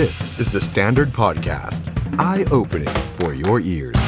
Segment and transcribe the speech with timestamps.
[0.00, 1.82] This is the Standard Podcast.
[2.18, 4.00] Eye-opening for your ears.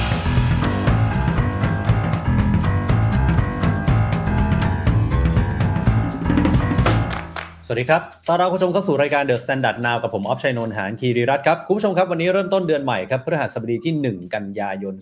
[7.66, 14.94] สวัสดีครับ ตอนเราคุณผู้ชมเข้าสู่รายการ The Standard Now กับผมออฟชัยนนท์หานคีรีรัตน์ครับ คุณผู้ชมครับ วันนี้เริ่มต้นเดือนใหม่ครับพฤหัสบดีที่ 1 กันยายน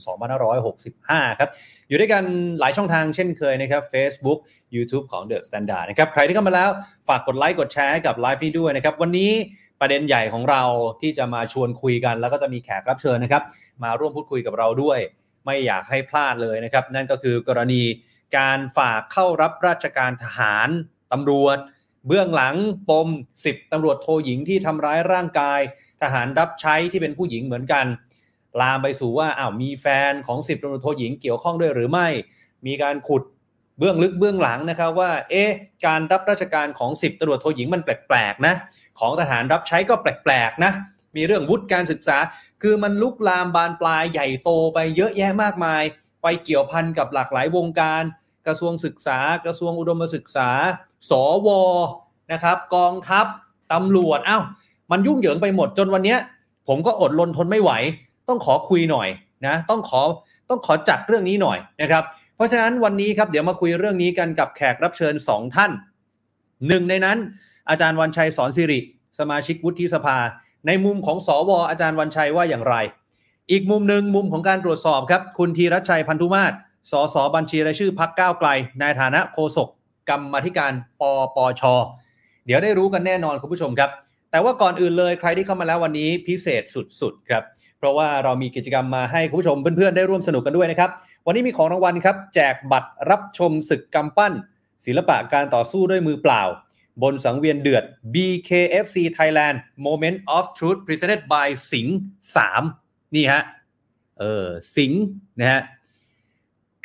[0.66, 1.50] 2565 ครับ
[1.88, 2.24] อยู่ด้วยกัน
[2.60, 4.38] หลายช่องทางเช่นเคยนะครับ Facebook
[4.74, 6.70] YouTube ของ The Standard นะครับ ใครที่เข้ามาแล้ว
[7.08, 9.32] ฝากกดไลค์กดแชร์ให้กับไลฟ์นี้ด้วยนะครับ วันนี้
[9.84, 10.62] ประเด็นใหญ่ของเรา
[11.00, 13.42] ที่จะมาชวนคุยกัน แล้วก็จะมีแขกรับเชิญนะครับ
[13.82, 14.98] มาร่วมพูดคุยกับเราด้วย
[15.44, 17.82] ไม่อยากให้พลาดเลยนะครับ นั่นก็คือกรณี
[18.38, 20.68] การฝากเข้ารับราชการทหาร
[21.12, 21.58] ตำรวจ
[22.06, 22.56] เบื้องหลัง
[22.90, 23.08] ปม
[23.44, 25.60] 10ตำรวจโทหญิงที่ทำร้ายร่างกาย
[26.02, 27.86] ทหารรับใช้ที่เป็นผู้หญิงเหมือนกัน
[28.60, 32.08] ลามไปสู่ว่าอ้าวมีแฟนของ 10ตำรวจโทหญิงเกี่ยวข้องด้วยหรือไม่
[32.66, 33.22] มีการขุด
[33.78, 35.50] เบื้องลึกเบื้องหลังนะครับว่า เอ๊ะ
[35.86, 38.54] การรับราชการของ 10ตำรวจโทหญิงมันแปลกๆนะ
[38.98, 40.72] ของทหารรับใช้ก็แปลกๆนะ
[41.16, 42.18] มีเรื่องวุฒิการศึกษา
[42.62, 45.82] คือมันลุกลามบานปลายใหญ่โตไปเยอะแยะมากมาย
[46.22, 48.02] ไปเกี่ยวพันกับหลากหลายวงการ
[48.46, 50.50] กระทรวงศึกษา กระทรวงอุดมศึกษา
[51.10, 51.12] ส
[51.46, 51.48] ว
[52.32, 53.26] นะครับ กองทัพ
[53.72, 54.42] ตำรวจอ้าว
[54.90, 56.16] มันยุ่งเหยิงไปหมดจนวันนี้
[56.68, 57.72] ผมก็อดรนทนไม่ไหว
[58.28, 59.08] ต้องขอคุยหน่อย
[59.46, 60.02] นะต้องขอ
[60.48, 62.04] ต้องขอจัดเรื่องนี้หน่อยนะครับ
[62.36, 65.70] เพราะฉะนั้นวันนี้ครับเดี๋ยวมาคุยเรื่องนี้กันกับแขกรับเชิญ 2 ท่าน
[66.68, 67.18] หนึ่งในนั้น
[67.70, 68.80] อาจารย์วันชัยสอนสิริ
[69.18, 70.16] สมาชิกวุฒิสภา
[70.66, 72.74] ในมุมของสวอาจารย์วันชัยว่าอย่างไร
[73.50, 76.50] อีกมุมหนึ่งมุมของการตรวจสอบครับ คุณธีรชัยพันธุมาศ
[76.92, 78.48] สสบัญชีรายชื่อพักก้าวไกล
[78.80, 79.68] ในฐานะโฆษก
[80.08, 81.02] กรรมธิการป
[81.36, 81.62] ปช
[82.46, 83.90] เดี๋ยวได้รู้กันแน่นอนคุณผู้ชมครับ
[84.30, 86.62] แต่ว่าก่อนอื่นเลยใครที่เข้ามาแล้ววันนี้พิเศษ
[87.00, 87.42] สุดๆครับ
[87.78, 90.90] เพราะว่าเรามีกิจกรรมมาให้คุณผู้ชมเพื่อนๆได้ร่วมสนุกกันด้วยนะครับ
[91.26, 94.32] วันนี้มีของรางวัลครับ แจกบัตรรับชมศึกกำปั้น
[94.86, 96.42] ศิลปะการต่อสู้ด้วยมือเปล่า
[97.02, 101.96] บนสังเวียนเดือด BKFC Thailand Moment of Truth Presented by สิงห์
[102.56, 103.42] 3นี่ฮะ
[104.18, 104.46] เออ
[104.76, 105.00] สิงห์
[105.40, 105.60] นะฮะ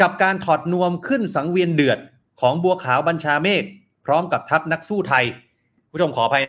[0.02, 2.00] กับการถอดนวมขึ้นสังเวียนเดือด
[2.42, 3.64] ของบัวขาวบัญชาเมฆ
[4.06, 5.26] พร้อมกับทัพนักสู้ไทย
[5.92, 6.44] ผู้ชมขออภัย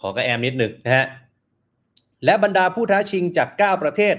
[0.00, 1.06] ขอกระแอมนิดหนึ่งนะฮะ
[2.24, 4.14] และบรรดาผู้ท้าชิงจาก 9 ประเทศ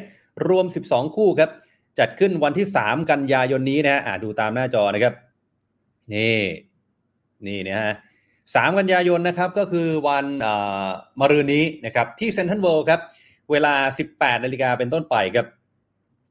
[0.48, 1.52] รวม 12 คู่ครับ
[2.00, 5.14] จัดขึ้นวันที่ 3 กันยายนนี้นะฮะดูตามหน้าจอนะครับ
[6.14, 6.42] นี่
[7.48, 7.94] นี่นะฮะ
[8.56, 10.26] สามกันยายนนะครับก็คือวัน
[11.20, 13.02] มะรืนนี้นะครับที่เซนทรัลเวิลด์ครับ
[13.52, 13.74] เวลา
[14.10, 15.46] 18นาฬิกาเป็นต้นไปครับ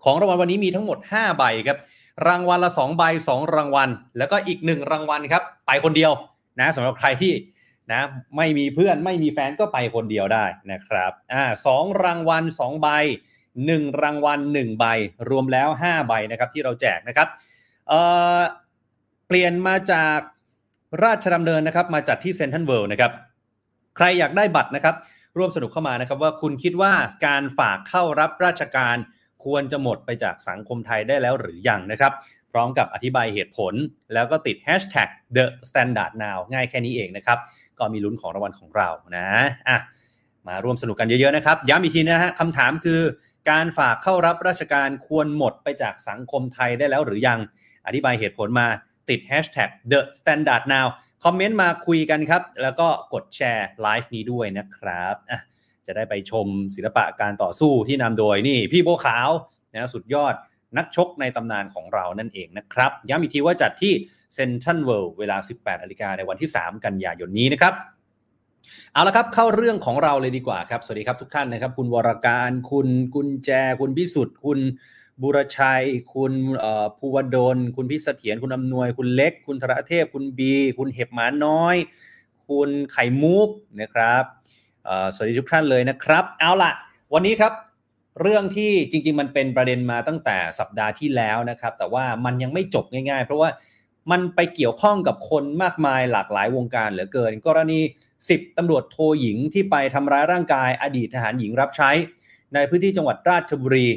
[0.04, 1.78] ของรางวัลวันนี้มีทั้งหมด 5 ใบครับ
[2.28, 6.12] รางวัลละ 2 ใบ 2 รางวัล แล้วก็อีก 1 รางวัลครับไปคนเดียว
[6.60, 7.32] นะสำหรับใครที่
[7.92, 8.00] นะ
[8.36, 12.88] ไม่มีเพื่อนไม่มีแฟนก็ไปคนเดียวได้นะครับอ่าสองรางวัล 2 ใบ
[13.46, 14.84] 1 รางวัล 1 ใบ
[15.28, 17.28] รวมแล้ว 5 ใบนะครับที่เราแจกนะครับ
[17.88, 18.00] เอ่
[18.38, 18.40] อ
[19.26, 20.18] เปลี่ยนมาจาก
[21.04, 23.12] ราชดำเนินนะครับ มาจัดที่เซนทรัลเวิลด์นะครับ
[23.96, 24.94] ใครอยากได้บัตรนะครับ
[25.38, 26.92] ร่วมสนุกเข้ามานะครับ ว่าคุณคิดว่า
[27.26, 28.96] การฝากเข้ารับราชการ
[29.44, 32.12] ควรจะหมดไปจากสังคมไทยได้แล้วหรือยังนะครับ
[32.52, 33.74] พร้อมกับอธิบายเหตุผล
[34.14, 37.38] แล้วก็ติด hashtag the standard now ง่ายแค่นี้เองนะครับ
[37.78, 39.28] ก็มีลุ้นของรางวัลของเรานะ
[39.68, 39.78] อะ
[40.48, 43.00] มาร่วมสนุกกันเยอะๆนะครับ ย้ำอีกทีนะฮะคำถามคือ
[43.50, 47.38] การฝากเข้ารับราชการควรหมดไปจากสังคมไทยได้แล้วหรือยัง
[47.86, 48.68] อธิบายเหตุผลมา
[49.08, 50.86] ติด hashtag the standard now
[51.24, 55.40] comment มาคุยกันครับ แล้วก็กด share live นี้ด้วยนะครับอะ
[55.86, 59.30] จะได้ไปชมศิลปะการต่อสู้ที่นำโดยนี่พี่บัวขาว
[59.74, 60.34] นะสุดยอด
[60.76, 63.92] นักชกในตำนานของเรานั่นเองนะครับ ย้ำอีกทีว่าจัดที่
[64.34, 67.74] เซ็นทรัลเวิลด์เวลา 18นาฬิกาในวันที่ 3 กันยายนนี้นะครับ
[68.92, 73.50] เอาละครับเข้าเรื่องของเราเลยดีกว่าครับ สวัสดีครับทุกท่านนะครับ คุณวรการคุณกุญแจ
[73.80, 74.58] คุณพิสุทธิ์คุณ
[75.22, 75.84] บุรชัย
[76.14, 76.32] คุณ
[76.98, 81.76] ภูวดล คุณพิเสถียรคุณอำนวย คุณเล็ก คุณธระเทพ คุณบี คุณเห็บหมาน้อย
[82.48, 83.48] คุณไข่มุก
[83.80, 84.22] นะครับ
[85.14, 86.72] สวัสดีทุกท่านเลยนะครับ เอาล่ะ
[87.14, 87.52] วันนี้ครับ
[88.20, 93.50] เรื่องที่จริง ๆ มันเป็นประเด็นมาตั้งแต่สัปดาห์ที่แล้วนะครับ แต่ว่ามันยังไม่จบง่าย ๆ เพราะว่า
[94.10, 97.80] มันไปเกี่ยวข้องกับคนมากมายหลากหลายวงการเหลือเกิน กรณี
[98.20, 101.90] 10ตำรวจโทหญิงที่ไปทำร้ายร่างกายอดีตทหารหญิงรับใช้
[102.54, 103.88] ในพื้นที่จังหวัดราชบุรี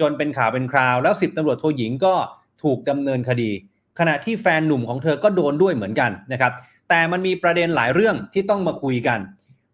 [0.00, 2.14] จนเป็นข่าวเป็นคราว แล้ว10ตำรวจโทหญิงก็
[2.62, 3.50] ถูกดำเนินคดี
[3.98, 6.52] ขณะที่แฟนหนุ่มของเธอก็โดนด้วยเหมือนกันนะครับ
[6.88, 9.18] แต่มันมีประเด็นหลายเรื่องที่ต้องมาคุยกัน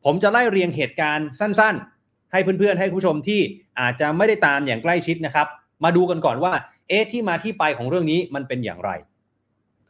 [0.04, 3.40] ผมจะไล่เรียงเหตุการณ์สั้นๆ ให้เพื่อนๆ ให้ผู้ชมที่
[3.80, 5.46] อาจจะไม่ได้ตามอย่างใกล้ชิดนะครับ
[5.84, 6.52] มาดูกันก่อนว่า
[6.88, 8.90] เอ๊ะที่มาที่ไปของเรื่องนี้มันเป็นอย่างไร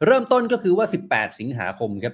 [0.05, 2.13] เริ่มต้นก็คือว่า 18 สิงหาคมครับ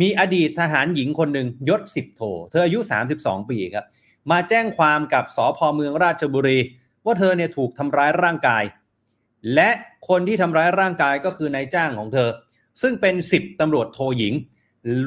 [0.00, 2.78] มีอดีตทหารหญิงคนหนึ่งยศ10โท เธออายุ
[3.14, 3.86] 32 ปีครับ
[4.30, 6.58] มาแจ้งความกับสพเมืองราชบุรี
[7.08, 8.64] ว่าเธอเนี่ยถูกทำร้ายร่างกาย
[9.54, 9.70] และ
[10.08, 12.28] คนที่ทำร้ายร่างกายก็คือนายจ้างของเธอ
[12.82, 14.34] ซึ่งเป็น 10ตำรวจโทหญิง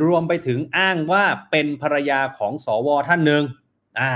[0.05, 3.43] รวมไปถึงอ้างว่าเป็นภรรยาของสวท่านหนึ่ง
[3.99, 4.11] อ่า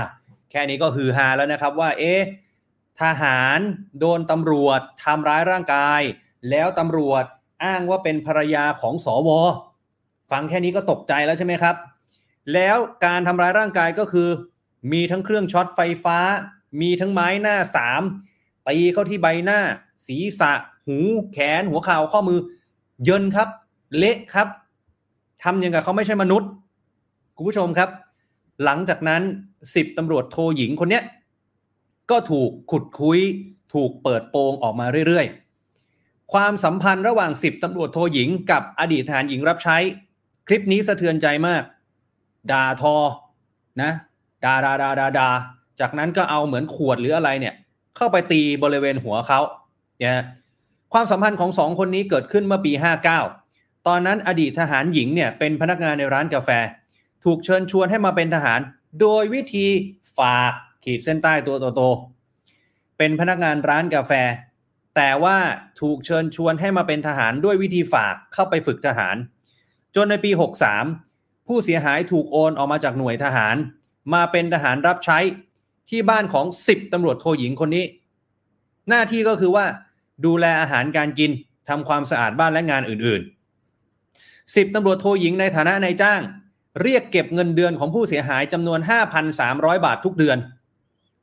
[0.50, 2.20] แค่นี้ก็คือฮาแล้วนะครับว่าเอ๊ะ
[3.00, 3.58] ทหาร
[4.00, 6.00] โดนตำรวจทำร้ายร่างกาย
[6.50, 7.24] แล้วตำรวจ
[7.64, 9.30] อ้างว่าเป็นภรรยาของสว
[10.30, 11.76] ฟังแค่นี้ก็ตกใจแล้วใช่ไหมครับ
[12.54, 14.28] แล้วการทำร้ายร่างกายก็คือ
[14.92, 16.18] มีทั้งเครื่องช็อตไฟฟ้า
[16.80, 18.02] มีทั้งไม้หน้าสาม
[18.68, 19.60] ตีเข้าที่ใบหน้า
[20.06, 20.52] ศีรษะ
[20.86, 20.98] หู
[21.32, 22.38] แขนหัวเข่าข้อมือ
[23.04, 23.48] เยินครับ
[23.96, 24.48] เละครับ
[25.42, 26.50] ทำอย่างกับเขาไม่ใช่มนุษย์
[27.36, 27.90] คุณผู้ชมครับ
[28.64, 29.22] หลังจากนั้น
[29.74, 31.04] สิบตำรวจโทหญิงคนเนี้ย
[32.10, 33.20] ก็ถูกขุดคุย
[33.74, 39.76] ถูกเปิดโปงออกมาเรื่อยๆ ความสัมพันธ์ระหว่างสิบตำรวจโทหญิงกับอดีตทหารหญิงรับใช้
[40.46, 41.62] คลิปนี้สะเทือนใจมาก
[42.50, 42.96] ด่าทอ
[43.82, 43.92] นะ
[44.44, 45.28] ด่าด่าด่าด่าดา
[45.80, 47.54] จากนั้นก็เอาเหมือนขวดหรืออะไรเนี่ย
[47.96, 49.40] เข้าไปตีบริเวณหัวเขา
[50.00, 50.22] เนี่ย
[50.92, 52.72] ความสัมพันธ์ของสองคนนี้เกิดขึ้นเมื่อปี
[53.28, 56.50] 59 ตอนนั้นอดีตทหารหญิงเนี่ยเป็นพนักงานในร้านกาแฟ
[57.24, 58.60] ถูกเชิญชวนให้มาเป็นทหาร
[59.00, 59.66] โดยวิธี
[60.18, 60.52] ฝาก
[60.84, 64.12] ขีดเส้นใต้ตัวโตๆเป็นพนักงานร้านกาแฟ
[64.96, 65.36] แต่ว่า
[65.80, 69.16] ถูกเชิญชวนให้มาเป็นทหารด้วยวิธีฝากเข้าไปฝึกทหาร
[69.96, 70.30] จนในปี
[70.90, 73.56] 63 ผู้เสียหายถูกโอนออกมาจากหน่วยทหาร
[74.14, 75.18] มาเป็นทหารรับใช้
[75.90, 77.84] ที่บ้านของ10ตำรวจโทหญิงคนนี้
[78.88, 79.66] หน้าที่ก็คือว่า
[80.24, 81.30] ดูแลอาหารการกิน
[81.68, 86.20] ทำความสะอาดบ้านและงานอื่นๆ10ตำรวจโทหญิงในฐานะนายจ้าง
[86.82, 88.80] เรียกเก็บเงินเดือนของผู้เสียหายจำนวน
[89.32, 90.38] 5,300 บาททุกเดือน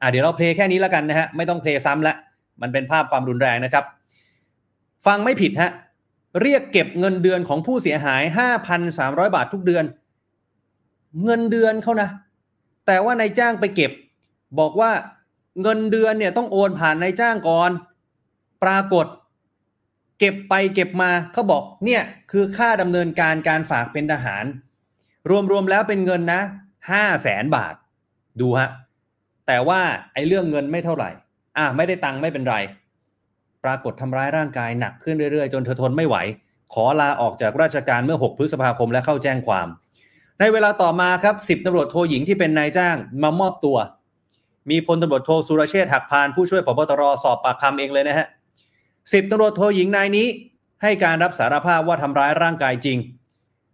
[0.01, 2.15] อะเดี๋ยวเราเพลงแค่นี้แล้วกันนะฮะ ไม่ต้องเพลงซ้ำละ
[2.61, 3.85] มันเป็นภาพความรุนแรงนะครับ
[5.05, 5.71] ฟังไม่ผิดฮะ
[6.41, 8.21] เรียกเก็บเงินเดือนของผู้เสียหาย
[8.79, 9.83] 5,300 บาททุกเดือน
[11.25, 12.09] เงินเดือนเขานะ
[12.87, 13.91] แต่ว่านายจ้างไปเก็บ
[14.59, 14.91] บอกว่า
[15.61, 17.71] เงินเดือนเนี่ยต้องโอนผ่านนายจ้างก่อน
[18.63, 19.05] ปรากฏ
[20.19, 22.01] เก็บไปเก็บมาเขาบอกเนี่ย
[22.31, 24.45] คือค่าดำเนินการการฝากเป็นทหาร
[25.51, 26.41] รวมๆแล้วเป็นเงินนะ
[26.91, 27.73] ห้าแสนบาท
[28.39, 28.69] ดูฮะ
[29.47, 29.81] แต่ว่า
[30.13, 31.09] ไอ้เรื่องเงินไม่เท่าไหร่
[31.57, 32.55] อะไม่ได้ตังค์ไม่เป็นไร
[33.63, 36.15] ปรากฏทำร้ายร่างกายหนักขึ้นเรื่อยๆ จนเธอทนไม่ไหว
[36.73, 39.67] ขอลาออกจากราชการเมื่อ 6 พฤษภาคมและเข้าแจ้งความ
[40.39, 43.77] ในเวลาต่อมาครับสิบตำรวจโทหญิงที่เป็นนายจ้างมามอบตัว
[44.69, 48.27] มีพลตำรวจโทสุรเชษฐ์หักพานผู้ช่วยผบตรสอบปากคำเองเลยนะฮะ
[49.13, 50.27] สิบตำรวจโทหญิงนายนี้
[50.81, 52.97] ให้การรับสารภาพว่าทำร้ายร่างกายจริง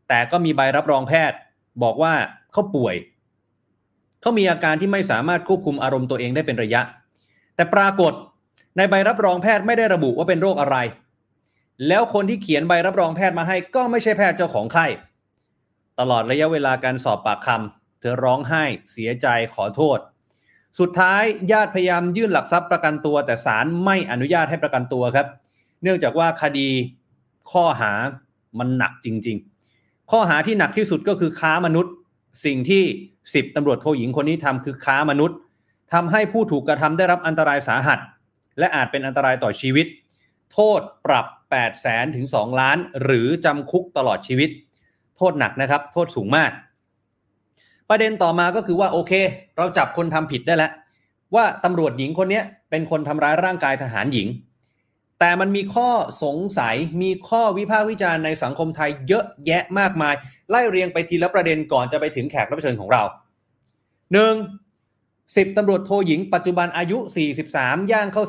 [0.07, 1.38] แต่ก็มีใบรับรองแพทย์
[1.83, 2.13] บอกว่า
[2.51, 2.95] เขาป่วย
[4.21, 6.81] เขามีอาการที่ไม่สามารถควบคุมอารมณ์ตัวเองได้เป็นระยะ
[7.56, 8.13] แต่ปรากฏ
[8.77, 10.77] ในใบรับรองแพทย์ไม่ได้ระบุว่าเป็นโรคอะไร
[11.88, 14.86] แล้วคนที่เขียนใบรับรองแพทย์มาให้ก็ไม่ใช่แพทย์เจ้าของไข้
[16.00, 19.97] ตลอดระยะเวลาการสอบปากคำเธอร้องไห้เสียใจขอโทษ
[20.80, 25.27] สุดท้ายญาติพยายามยื่นหลักทรัพย์ประกันตัว แต่ศาลไม่อนุญาตให้ประกันตัวครับ
[25.83, 26.69] เนื่องจากว่าคดี
[27.51, 27.92] ข้อหา
[28.60, 29.38] มันหนักจริง
[29.74, 31.94] ๆ ข้อหาที่หนักที่สุดก็คือค้ามนุษย์
[32.45, 32.83] สิ่งที่
[33.33, 35.38] สิบตำรวจโทหญิงคนนี้ทำคือค้ามนุษย์
[35.94, 38.00] ทำให้ผู้ถูกกระทำได้รับอันตรายสาหัส
[38.60, 39.88] และอาจเป็นอันตรายต่อชีวิต
[40.54, 44.50] โทษปรับ 8 0 0แสนถึง 2 ล้าน หรือจำคุกตลอดชีวิต
[45.18, 46.51] โทษหนักนะครับ โทษสูงมาก
[47.89, 49.13] ประเด็นต่อมาก็คือว่าโอเค
[49.57, 50.71] เราจับคนทำผิดได้แล้ว
[51.36, 54.27] ว่าตำรวจหญิงคนนี้เป็นคนทำร้ายร่างกายทหารหญิง
[55.19, 55.89] แต่มันมีข้อ
[56.24, 60.15] สงสัยมีข้อวิพากษ์วิจารณ์ในสังคมไทยเยอะแยะมากมาย
[60.50, 63.03] ไล่เรียงไปทีละประเด็นก่อนจะไปถึงแขกรับเชิญของเรา
[64.13, 64.34] หนึ่ง
[65.36, 66.98] สิบตำรวจโทหญิง ปัจจุบันอายุ
[67.46, 68.24] 43 ย่างเข้า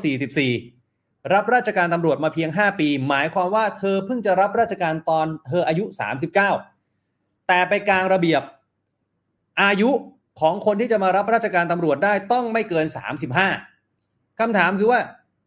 [0.64, 5.84] 44 รับราชการตำรวจมาเพียง 5 ปี หมายความว่าเธอเพิ่งจะรับราชการตอนเธออายุ
[6.66, 8.42] 39 แต่ไปกลางระเบียบ
[9.62, 9.90] อายุ
[10.40, 12.86] ของคนที่จะมารับราชการตำรวจได้ต้องไม่เกิน
[13.62, 15.00] 35คำถามคือว่า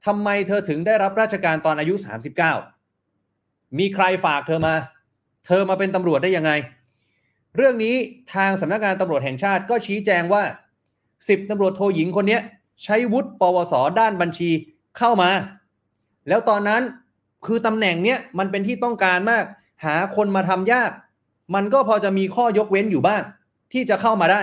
[0.06, 1.96] ทำไมเธอถึงได้รับราชการตอนอายุ
[3.12, 4.76] 39 มีใครฝากเธอมา
[5.46, 6.52] เธอมาเป็นตำรวจได้ยังไง
[7.58, 7.96] เรื่องนี้
[8.36, 10.44] ทางสำนักงานตำรวจแห่งชาติก็ชี้แจงว่า
[11.30, 12.40] สิบตำรวจโทหญิงคนนี้
[12.84, 14.50] ใช้วุฒิปวส ด้านบัญชี
[14.98, 15.30] เข้ามา
[16.28, 16.82] แล้วตอนนั้น
[17.46, 19.44] คือตำแหน่งเนี้ยมันเป็นที่ต้องการมาก
[19.86, 20.92] หาคนมาทำยาก
[21.56, 23.22] มันก็พอจะมีข้อยกเว้นอยู่บ้าง
[23.74, 24.42] ที่จะเข้ามาได้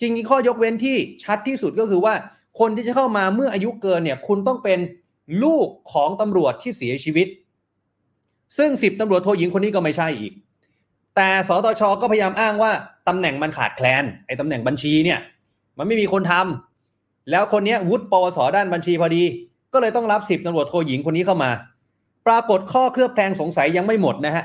[0.00, 2.14] จริงๆข้อยกเว้นที่ชัดที่สุดก็คือว่า
[2.58, 4.78] คนที่จะเข้ามาเมื่ออายุเกินเนี่ยคุณต้องเป็น
[5.44, 7.28] ลูกของตำรวจที่เสียชีวิต
[8.58, 10.32] ซึ่งสิบตำรวจโทหญิงคนนี้ก็ไม่ใช่อีก
[11.16, 12.72] แต่สตชก็พยายามอ้างว่า
[13.08, 15.18] ตำแหน่งมันขาดแคลนไอ้ตำแหน่งบัญชีเนี่ย
[15.78, 19.22] มันไม่มีคนทำแล้วคนนี้วุฒิปวสด้านบัญชีพอดี
[19.72, 21.50] ก็เลยต้องรับสิบตำรวจโทหญิงคนนี้เข้ามา
[22.26, 24.44] ปรากฏข้อเคลือบแคลงสงสัยยังไม่หมดนะฮะ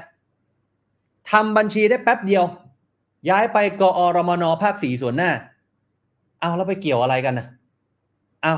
[1.32, 2.44] ทำบัญชีได้แป๊บเดียว
[3.30, 5.32] ย้ายไปกอรมนภาคสี่ส่วนหน้า
[6.42, 7.48] เอาแล้วไปเกี่ยวอะไรกันนะ
[8.44, 8.56] เอา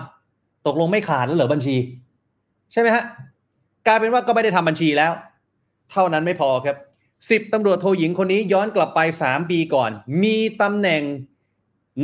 [0.67, 1.75] ตกลงไม่ขาดแล้วเหรอบัญชี
[2.71, 3.03] ใช่ไหมฮะ
[3.87, 5.11] กลายเป็นว่าก็ไม่ได้ทำบัญชีแล้ว
[5.91, 6.77] เท่านั้นไม่พอครับ
[7.29, 9.91] สิบตำรวจโทหญิงคนนี้ย้อนกลับไปสามปีก่อน
[10.23, 11.03] มีตำแหน่ง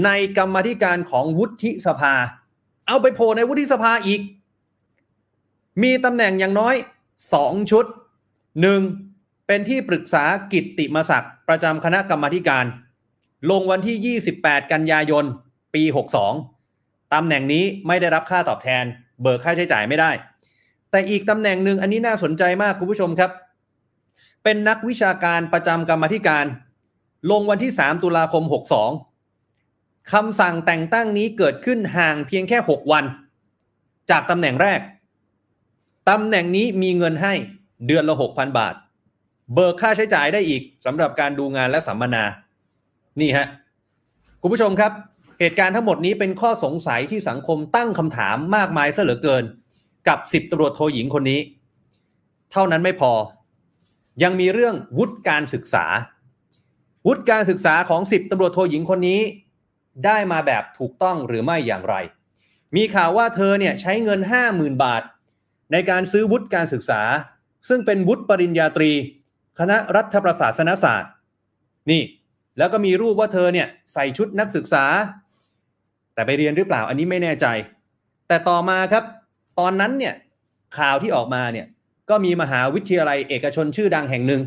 [0.03, 2.13] ในกรรมธิการของวุฒิสภา
[2.87, 4.21] เอาไปโผล่ในวุฒิสภาอีก
[5.83, 6.75] มีตำแหน่งอย่างน้อย
[7.33, 7.85] สองชุด
[8.61, 8.81] หนึ่ง
[9.51, 12.65] เป็นที่ปรึกษากิตติมศักดิ์ประจำคณะกรรมธิการ
[13.49, 15.25] ลงวันที่ 28 กันยายน
[15.73, 15.83] ปี
[16.47, 18.83] 62ตำแหน่งนี้ไม่ได้รับค่าตอบแทน
[19.21, 20.11] เบิกค่าใช้จ่ายไม่ได้
[20.91, 23.31] แต่อีกตำแหน่งหนึ่งอันนี้น่าสนใจมากคุณผู้ชมครับ
[24.43, 26.45] เป็นนักวิชาการประจำกรรมธิการ
[27.31, 28.43] ลงวันที่ 3 ตุลาคม
[29.27, 33.05] 62คำสั่งแต่งตั้งนี้เกิดขึ้นห่างเพียงแค่ 6 วัน
[34.09, 34.79] จากตำแหน่งแรก
[36.09, 37.33] ตำแหน่งนี้มีเงินให้
[37.87, 38.75] เดือนละ 6,000 บาท
[39.53, 42.23] เบิกค่าใช้จ่ายได้อีกสำหรับการดูงานและสัมมนา
[43.21, 43.47] นี่ฮะ
[44.41, 44.91] คุณผู้ชมครับ
[45.39, 49.43] เหตุการณ์ทั้งหมดนี้เป็นข้อสงสัยที่สังคมตั้งคำถามมากมายซะเหลือเกิน
[50.07, 51.39] กับสิบตำรวจโทหญิงคนนี้
[52.51, 53.11] เท่านั้นไม่พอ
[54.23, 55.85] ยังมีเรื่องวุฒิการศึกษา
[57.07, 59.21] วุฒิการศึกษาของสิบตำรวจโทหญิงคนนี้
[60.05, 61.95] ได้มาแบบถูกต้องหรือไม่อย่างไร
[62.75, 64.19] มีข่าวว่าเธอเนี่ยใช้เงิน
[64.51, 65.03] 50,000 บาท
[65.71, 67.01] ในการซื้อวุฒิการศึกษา
[67.69, 68.91] ซึ่งเป็นวุฒิปริญญาตรี
[69.59, 71.11] คณะรัฐประศาสนศาสตร์
[71.91, 72.01] นี่
[72.57, 74.85] แล้วก็มีรูปว่าเธอเนี่ยใส่ชุดนักศึกษา
[76.13, 77.45] แต่ไปเรียนหรือเปล่าอันนี้ไม่แน่ใจ
[78.27, 79.03] แต่ต่อมาครับ
[79.59, 80.13] ตอนนั้นเนี่ย
[80.77, 81.65] ข่าวที่ออกมาเนี่ย
[82.09, 84.41] ก็มีมหาวิทยาลัยเอกชนชื่อดังแห่งหนึ่ง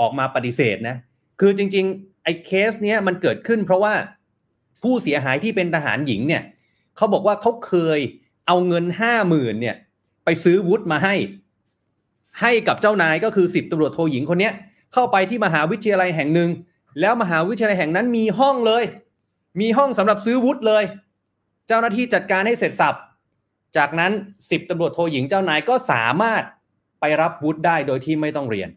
[0.00, 0.96] ออกมาปฏิเสธนะ
[1.40, 3.94] คือจริงๆไอ้เคสเนี้ยมันเกิดขึ้น เพราะว่า
[4.82, 6.42] ผู้เสียหายที่เป็นทหารหญิงเนี่ย
[6.96, 8.00] เขาบอกว่าเขาเคย
[8.46, 9.76] เอาเงินห้าหมื่นเนี่ย
[10.24, 11.14] ไปซื้อวุฒิมาให้
[12.42, 14.50] ให้กับเจ้านายก็คือสิบตำรวจโทหญิงคนนี้
[14.92, 16.50] เข้าไปที่มหาวิทยาลัยแห่งหนึ่ง
[17.00, 18.84] แล้วมหาวิทยาลัยแห่งนั้นมีห้องเลย
[19.60, 20.84] มีห้องสำหรับซื้อวุฒิเลย
[21.68, 22.94] เจ้าหน้าที่จัดการให้เสร็จสับ
[23.76, 24.12] จากนั้น
[24.50, 26.42] สิบตำรวจโทหญิงเจ้านายก็สามารถ
[27.00, 28.70] ไปรับวุฒิได้โดยที่ไม่ต้องเรียน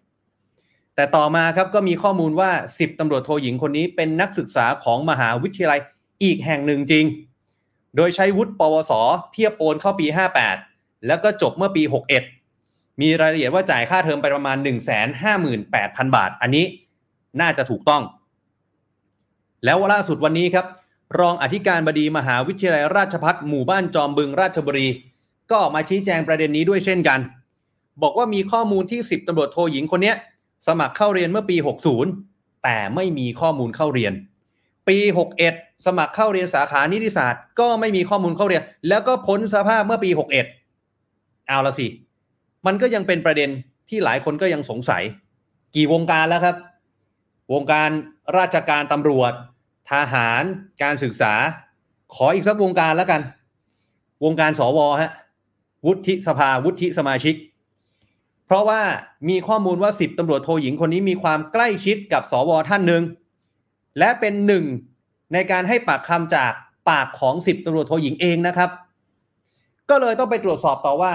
[0.96, 5.80] แต่ต่อมาครับก็มีข้อมูลว่าสิบตำรวจโทหญิงคนนี้เป็นนักศึกษาของมหาวิทยาลัย
[6.24, 7.06] อีกแห่งหนึ่งจริง
[7.96, 8.92] โดยใช้วุฒิปวส
[9.34, 10.08] เทียบโอนเข้าปี
[10.56, 12.45] 58 แล้วก็จบเมื่อปี 61
[13.02, 14.58] มีรายละเอียดว่าจ่ายค่าเทอมไปประมาณ
[15.38, 16.66] 158,000 บาท อันนี้
[17.42, 18.02] น่าจะถูกต้อง
[19.66, 20.66] แล้วล่าสุดวันนี้ครับ
[21.20, 24.88] รองอธิการบดีมหาวิทยาลัยราชพัฒหมู่บ้านจอมบึงราชบุรี
[25.50, 27.20] ก็ออกมาชี้แจงประเด็นนี้ด้วยเช่นกัน
[28.02, 30.14] บอกว่ามีข้อมูลที่ 10ตำรวจโทหญิงคนนี้
[30.68, 31.58] สมัครเข้าเรียนเมื่อปี
[32.10, 34.14] 60 แต่ไม่มีข้อมูลเข้าเรียน
[34.88, 34.98] ปี
[35.42, 40.10] 61 สมัครเข้าเรียนสาขานิติศาสตร์ ก็ไม่มีข้อมูลเข้าเรียน แล้วก็พ้นสภาพเมื่อปี
[40.80, 41.88] 61 เอาละสิ
[42.66, 43.50] มันก็ยังเป็นประเด็น
[43.90, 45.04] ที่หลายคนก็ยังสงสัย
[45.76, 46.56] กี่วงการแล้วครับ
[47.54, 47.90] วงการ
[48.38, 49.34] ราชการตำรวจ
[49.92, 50.44] ทหาร
[50.84, 51.34] การศึกษา
[52.16, 53.22] ขออีกสักวงการแล้วกัน
[54.24, 55.12] วงการสวฮะ
[55.86, 57.36] วุฒิสภาวุฒิสมาชิก
[58.46, 58.82] เพราะว่า
[59.30, 63.04] มีข้อมูลว่าสิบตำรวจโทหญิงคนนี้มีความใกล้ชิดกับสวท่านหนึ่ง
[64.00, 64.66] และเป็นหนึ่ง
[65.34, 66.52] ในการให้ปากคำจาก
[66.90, 68.70] ปากของสิบตำรวจโทหญิงเองนะครับ
[69.90, 71.14] ก็เลยต้องไปตรวจสอบต่อว่า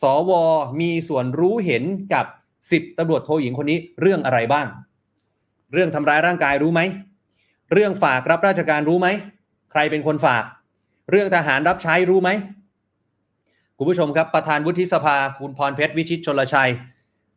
[0.00, 0.32] สว
[0.80, 1.84] มีส่วนรู้เห็น
[2.14, 2.26] กับ
[2.70, 4.66] สิบตำรวจโทหญิงคนนี้เรื่องอะไรบ้าง
[5.72, 6.80] เรื่องทำร้ายร่างกายรู้ไหม
[7.72, 9.08] เรื่องฝากรับราชการรู้ไหม
[9.72, 10.44] ใครเป็นคนฝาก
[11.10, 12.30] เรื่องทหารรับใช้รู้ไหม
[13.78, 16.70] คุณผู้ชมครับประธานวุฒิสภาคุณพรเพชรวิชิตชนลชัย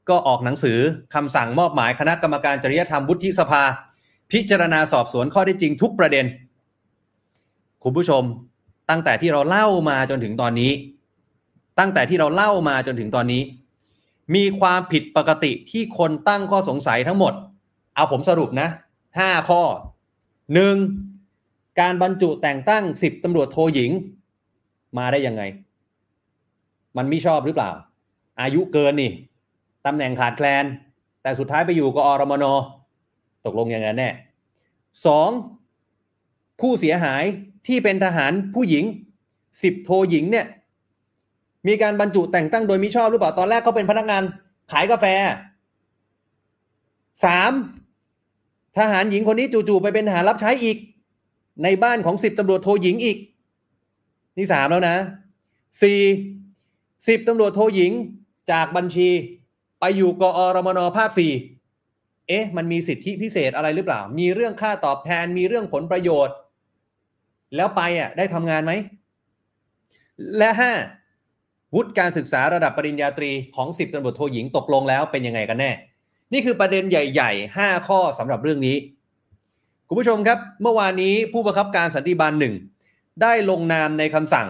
[0.09, 0.79] ก็ออกหนังสือ
[1.15, 3.63] คำสั่งมอบหมายคณะกรรมการจริยธรรมวุฒิสภา
[4.31, 6.25] พิจารณาสอบสวนข้อได้จริงทุกประเด็น
[7.83, 8.23] คุณผู้ชม
[8.89, 10.71] ตั้งแต่ที่เราเล่ามาจนถึงตอนนี้
[11.79, 13.41] ตั้งแต่ที่เราเล่ามาจนถึงตอนนี้
[14.35, 17.33] มีความผิดปกติที่คนตั้งข้อสงสัยทั้งหมด
[17.95, 18.67] เอาผมสรุปนะ
[19.17, 19.63] ห้าข้อ
[20.53, 20.75] หนึ่ง
[21.79, 23.91] การบรรจุแต่งตั้งสิบตำรวจโทหญิง
[24.97, 25.43] มาได้ยังไง
[26.97, 27.71] มันไม่ชอบหรือเปล่า
[28.41, 29.11] อายุเกินนี่
[29.85, 30.65] ตำแหน่งขาดแคลน
[31.21, 32.45] แต่สุดท้ายไปอยู่กอรมน
[33.45, 34.09] ตกลงยังไงแน่
[35.05, 35.29] สอง
[36.61, 37.23] ผู้เสียหาย
[37.67, 38.83] ที่เป็นทหารผู้หญิง
[39.63, 40.47] สิบโทหญิงเนี่ย
[41.67, 44.23] มีการบรรจุแต่งตั้งโดยมิชอบหรือเปล่าตอนแรกเขาเป็นพนักงาน
[44.71, 45.05] ขายกาแฟ
[47.23, 47.51] สาม
[48.77, 50.77] ทหารหญิงคนนี้จู่ๆไปเป็นทหารรับใช้อีก
[51.63, 53.17] ในบ้านของสิบตำรวจโทหญิงอีก
[54.37, 54.95] นี่สามแล้วนะ
[55.81, 55.99] สี่
[57.07, 57.91] สิบตำรวจโทหญิง
[58.51, 59.09] จากบัญชี
[59.79, 61.31] ไปอยู่กอรมนภาคสี่
[62.27, 66.35] เอ๊ะ มันมีสิทธิพิเศษอะไรหรือเปล่า มีเรื่องค่าตอบแทนมีเรื่องผลประโยชน์
[67.55, 68.71] แล้วไปอะได้ทำงานไหม
[70.37, 70.71] และห้า
[71.75, 75.71] วุฒิการศึกษาระดับปริญญาตรีของสิบตำรวจโทหญิงตกลงแล้วเป็นยังไงกันแน่
[76.33, 78.75] นี่คือประเด็นใหญ่ๆ 5 ข้อสำหรับเรื่องนี้
[79.87, 82.53] คุณผู้ชมครับเมื่อวานนี้ผู้บังคับการสันติบาลหนึ่ง
[83.21, 84.47] ได้ลงนามในคำสั่ง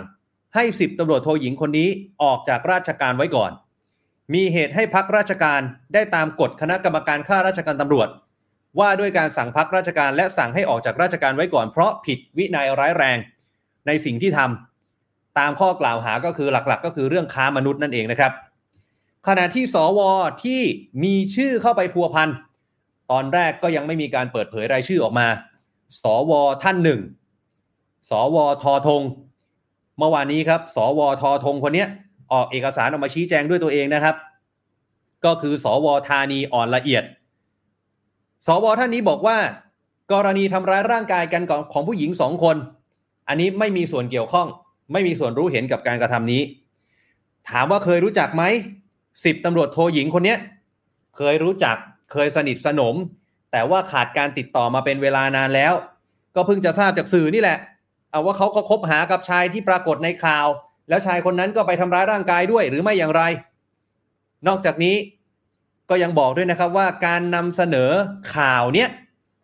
[0.55, 1.89] ให้สิบตำรวจโทหญิงคนนี้
[2.23, 3.51] ออกจากราชการไว้ก่อน
[4.33, 5.61] มีเหตุให้พักราชการ
[5.93, 8.09] ได้ตามกฎคณะกรรมการข้าราชการตำรวจ
[8.79, 13.17] ว่าด้วยการสั่งพักราชการและสั่งให้ออกจากราชการไว้ก่อน เพราะผิดวินัยร้ายแรง
[13.87, 14.76] ในสิ่งที่ทำ
[15.39, 18.31] ตามข้อกล่าวหาก็คือหลักๆ ก็คือเรื่องค้ามนุษย์นั่นเองนะครับ
[19.27, 19.99] ขณะที่สว
[20.43, 20.61] ที่
[21.03, 22.29] มีชื่อเข้าไปพัวพัน
[23.11, 25.27] ตอนแรกก็ยังไม่มีการเปิดเผยรายชื่อออกมา
[26.01, 26.31] สว
[26.63, 26.99] ท่านหนึ่ง
[28.09, 29.01] สวทอทง
[29.97, 31.85] เมื่อวานนี้ครับ สวทอทงคนนี้
[32.33, 34.15] ออกเอกสารออกมาชี้แจงด้วยตัวเองนะครับ
[35.25, 37.03] ก็คือ สวธานีอ่อนละเอียด
[38.47, 39.37] สวท่านนี้บอกว่า
[40.13, 42.57] กรณีทำร้ายร่างกายกันของของผู้หญิงสองคน
[43.27, 44.47] อันนี้ไม่มีส่วนเกี่ยวข้อง
[44.91, 46.41] ไม่มีส่วนรู้เห็นกับการกระทำนี้
[47.49, 48.43] ถามว่าเคยรู้จักไหม
[49.25, 50.35] สิบตำรวจโทหญิงคนนี้
[51.15, 51.75] เคยรู้จัก
[52.11, 52.95] เคยสนิทสนม
[53.51, 55.73] แต่ว่าขาดการติดต่อมาเป็นเวลานานแล้ว
[56.35, 57.57] ก็เพิ่งจะทราบจากสื่อนี่แหละ
[58.11, 60.47] เอาว่าเขาก็คบหากับชายที่ปรากฏในข่าว
[60.89, 63.21] แล้วชายคนนั้นก็ไปทำร้ายร่างกายด้วยหรือไม่อย่างไร
[64.47, 64.95] นอกจากนี้
[65.89, 67.91] ก็ยังบอกด้วยนะครับว่าการนำเสนอ
[68.35, 68.89] ข่าวเนี้ย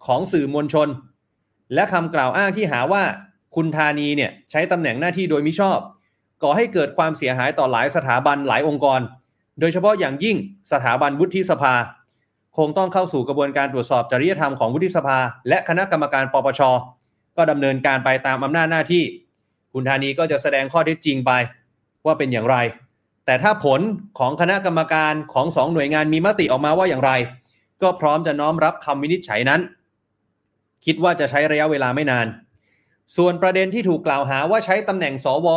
[0.05, 0.87] ของสื่อมวลชน
[1.73, 3.03] และคำกล่าวอ้างที่หาว่า
[3.55, 5.79] คุณธานีเนี่ยใช้ตำแหน่งหน้าที่โดยมิชอบ
[6.43, 8.99] ก่อให้เกิดความเสียหายต่อหลายสถาบันหลายองค์กร
[9.59, 10.37] โดยเฉพาะอย่างยิ่ง
[10.71, 11.73] สถาบันวุฒิสภา
[12.57, 15.17] คงต้องเข้าสู่กระบวนการตรวจสอบจริยธรรมของวุฒิสภา
[15.47, 16.61] และคณะกรรมการปปช
[17.37, 19.03] ก็ดำเนินการไปตามอำนาจหน้าที่
[19.73, 21.31] คุณธานีก็จะแสดงข้อเท็จจริงไป
[22.05, 22.55] ว่าเป็นอย่างไร
[23.25, 23.81] แต่ถ้าผล
[24.19, 27.11] ของคณะกรรมการของสองหน่วยงานมีมติออกมาว่าอย่างไร
[27.81, 29.61] ก็พร้อมจะน้อมรับคำวินิจฉัยนั้น
[30.85, 32.27] คิดว่าจะใช้ระยะเวลาไม่นาน
[33.17, 35.47] ส่วนประเด็นที่ถูกกล่าวหาว่าใช้ตำแหน่งสว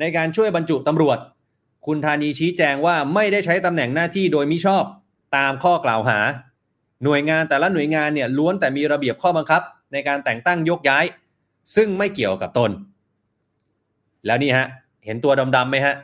[0.00, 1.18] ในการช่วยบรรจุตำรวจ
[1.86, 4.84] คุณธานีชี้แจงว่าไม่ได้ใช้ตำแหน่งหน้าที่โดยมิชอบ
[5.36, 6.18] ตามข้อกล่าวหา
[7.04, 9.62] หน่วยงานแต่ละหน่วยงานเนี่ยล้วนแต่มีระเบียบข้อบังคับ
[9.92, 11.04] ในการแต่งตั้งยกย้าย
[11.76, 12.70] ซึ่งไม่เกี่ยวกับตน
[14.26, 14.66] แล้วนี่ฮะ
[15.04, 15.94] เห็นตัวดำๆไหมฮะ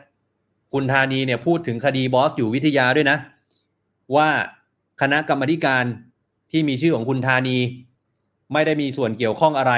[0.73, 3.17] คุณธานีเนี่ยพูดถึงคดีบอสอยู่วิทยาด้วยนะ
[4.15, 4.29] ว่า
[5.01, 5.83] คณะกรรมการ
[6.51, 7.57] ที่มีชื่อของคุณธานี
[8.53, 9.73] ไม่ได้มีส่วนเกี่ยวข้องอะไร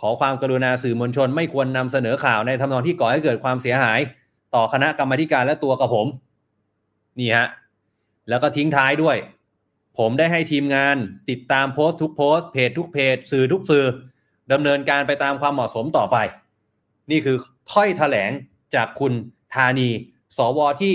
[0.00, 4.00] ขอความกรุณาสื่อมวลชน ไม่ควรนำเสนอข่าวในทำนองที่ก่อให้เกิดความเสียหาย
[4.54, 6.06] ต่อคณะกรรมการและตัวกับผม
[7.18, 7.48] นี่ฮะ
[8.28, 9.16] แล้วก็ทิ้งท้ายด้วย
[9.98, 10.96] ผมได้ให้ทีมงาน
[11.30, 13.84] ติดตามโพสต์ทุกโพสต์เพจทุกเพจ สื่อทุกสื่อ
[14.52, 16.16] ดำเนินการไปตามความเหมาะสมต่อไป
[17.10, 17.36] นี่คือ
[17.72, 18.30] ถ้อยแถลง
[18.74, 19.12] จากคุณ
[19.54, 19.88] ธานี
[20.36, 20.94] สวที่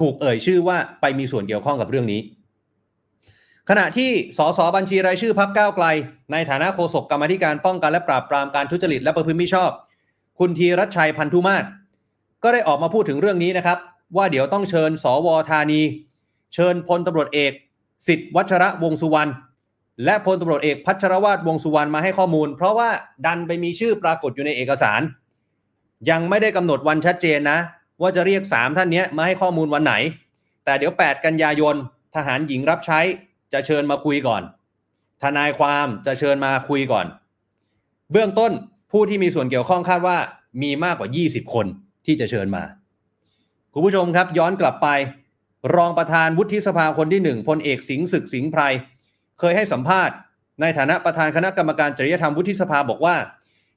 [0.00, 2.20] ถูกเอ่ยชื่อว่าไปมีส่วนเกี่ยวข้องกับเรื่องนี้
[3.68, 5.86] ขณะที่สสบัญชีรายชื่อพักก้าวไกล
[6.32, 9.70] ในฐานะโฆษกกรรมธิการป้องกันและปราบปรามการทุจริตและประพฤติมิชอบ
[10.38, 11.64] คุณธีรัชชัยพันธุมาศ
[12.42, 13.78] ก็ได้ออกมาพูดถึงเรื่องนี้นะครับ
[14.16, 15.80] ว่าเดี๋ยวต้องเชิญ สวธานี
[16.54, 17.52] เชิญพลตำรวจเอก
[18.06, 19.30] สิทธิ์วัชระวงสุวรรณ
[20.04, 22.90] และพลตำรวจเอกพัชรวาทวงสุวรรณมาให้ข้อมูล เพราะว่า
[23.26, 25.00] ดันไปมีชื่อปรากฏอยู่ในเอกสาร
[26.10, 27.58] ยังไม่ได้กำหนดวันชัดเจนนะ
[28.00, 29.94] ว่าจะเรียก 3 ท่านนี้มาให้ข้อมูลวันไหน
[30.64, 31.74] แต่เดี๋ยว 8 กันยายน
[32.14, 33.00] ทหารหญิงรับใช้
[33.52, 34.42] จะเชิญมาคุยก่อน
[35.22, 37.06] ทนายความจะเชิญมาคุยก่อน
[38.12, 38.52] เบื้องต้น
[38.92, 40.18] ผู้ที่มีส่วนเกี่ยวข้องคาดว่า
[40.62, 41.66] มีมากกว่า 20 คน
[42.06, 42.62] ที่จะเชิญมา
[43.72, 44.88] คุณผู้ชมครับ ย้อนกลับไป
[45.76, 48.62] รองประธานวุฒิสภาคนที่หนึ่งพลเอกสิงห์ศึกสิงห์ไพร
[49.38, 50.14] เคยให้สัมภาษณ์
[50.60, 53.16] ในฐานะประธานคณะกรรมการจริยธรรมวุฒิสภาบอกว่า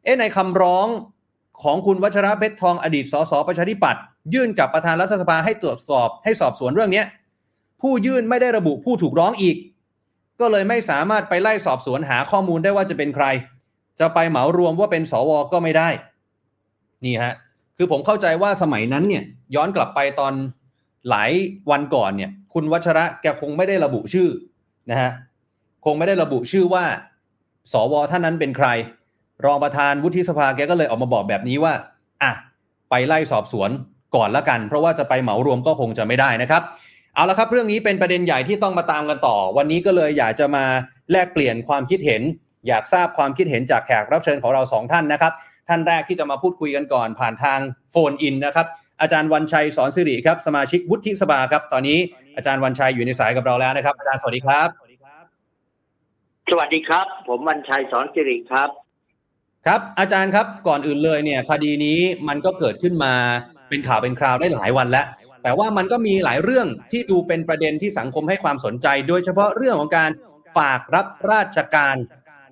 [0.03, 0.87] เอ๊ะในคำร้อง
[1.63, 4.01] ของคุณวัชระเพชรทองอดีตสสประชาธิปัตย์
[4.33, 7.03] ยื่นกับประธานรัฐสภาให้ตรวจสอบให้สอบสวนเรื่องนี้
[7.83, 9.57] ผู้ยื่นไม่ได้ระบุผู้ถูกร้องอีก
[10.39, 13.25] ก็เลยไม่สามารถไปไล่สอบสวนหาข้อมูลได้ว่าจะเป็นใคร
[13.99, 15.89] จะไปเหมารวมว่าเป็นสวก็ไม่ได้
[17.05, 17.33] นี่ฮะ
[17.77, 19.23] คือผมเข้าใจว่าสมัยนั้นเนี่ย
[19.55, 20.33] ย้อนกลับไปตอน
[21.09, 21.31] หลาย
[21.71, 24.29] วันก่อนเนี่ย คุณวัชระแกคงไม่ได้ระบุชื่อ
[24.91, 25.11] นะฮะ
[25.85, 26.85] คงไม่ได้ระบุชื่อว่า
[27.73, 28.67] สวท่านนั้นเป็นใคร
[29.45, 31.73] รองประธานวุฒิสภาแกก็เลยออกมาบอกแบบนี้ว่า
[32.23, 32.31] อะ
[32.89, 33.69] ไปไล่สอบสวน
[34.15, 36.63] ก่อนละกัน เพราะว่าจะไปเหมารวมก็คงจะไม่ได้นะครับ
[37.15, 40.65] เอาละครับเรื่องนี้เป็นประเด็นใหญ่ที่ต้องมาตามกันต่อ วันนี้ก็เลยอยากจะมา
[41.11, 42.21] แลกเปลี่ยนความคิดเห็น
[42.67, 45.33] อยากทราบความคิดเห็นจากแขกรับเชิญของเราสองท่านนะครับ
[45.69, 47.59] ท่านแรกที่จะมาพูดคุยกันก่อนผ่านทาง
[47.91, 48.67] โฟนอินนะครับ
[49.01, 51.97] อาจารย์วันชัยสอนสิริครับสมาชิกวุฒิสภาครับ ตอนนี้
[52.37, 54.67] อาจารย์วันชัยอยู่ในสายกับเราแล้วนะครับอาจารย์สวัสดีครับ
[56.51, 58.69] สวัสดีครับ ผมวันชัยสอนสิริครับ
[59.65, 63.13] ครับ อาจารย์ครับก่อนอื่นเลยเนี่ยคดีนี้มันก็เกิดขึ้นมา
[63.69, 65.05] เป็นข่าวเป็นคราวได้หลายวันแล้ว
[65.43, 70.11] แต่ว่ามันก็มีหลายเรื่องที่ดูเป็นประเด็นที่สังคมให้ความสนใจ โดยเฉพาะเรื่องของการ
[70.57, 71.95] ฝากรับราชการ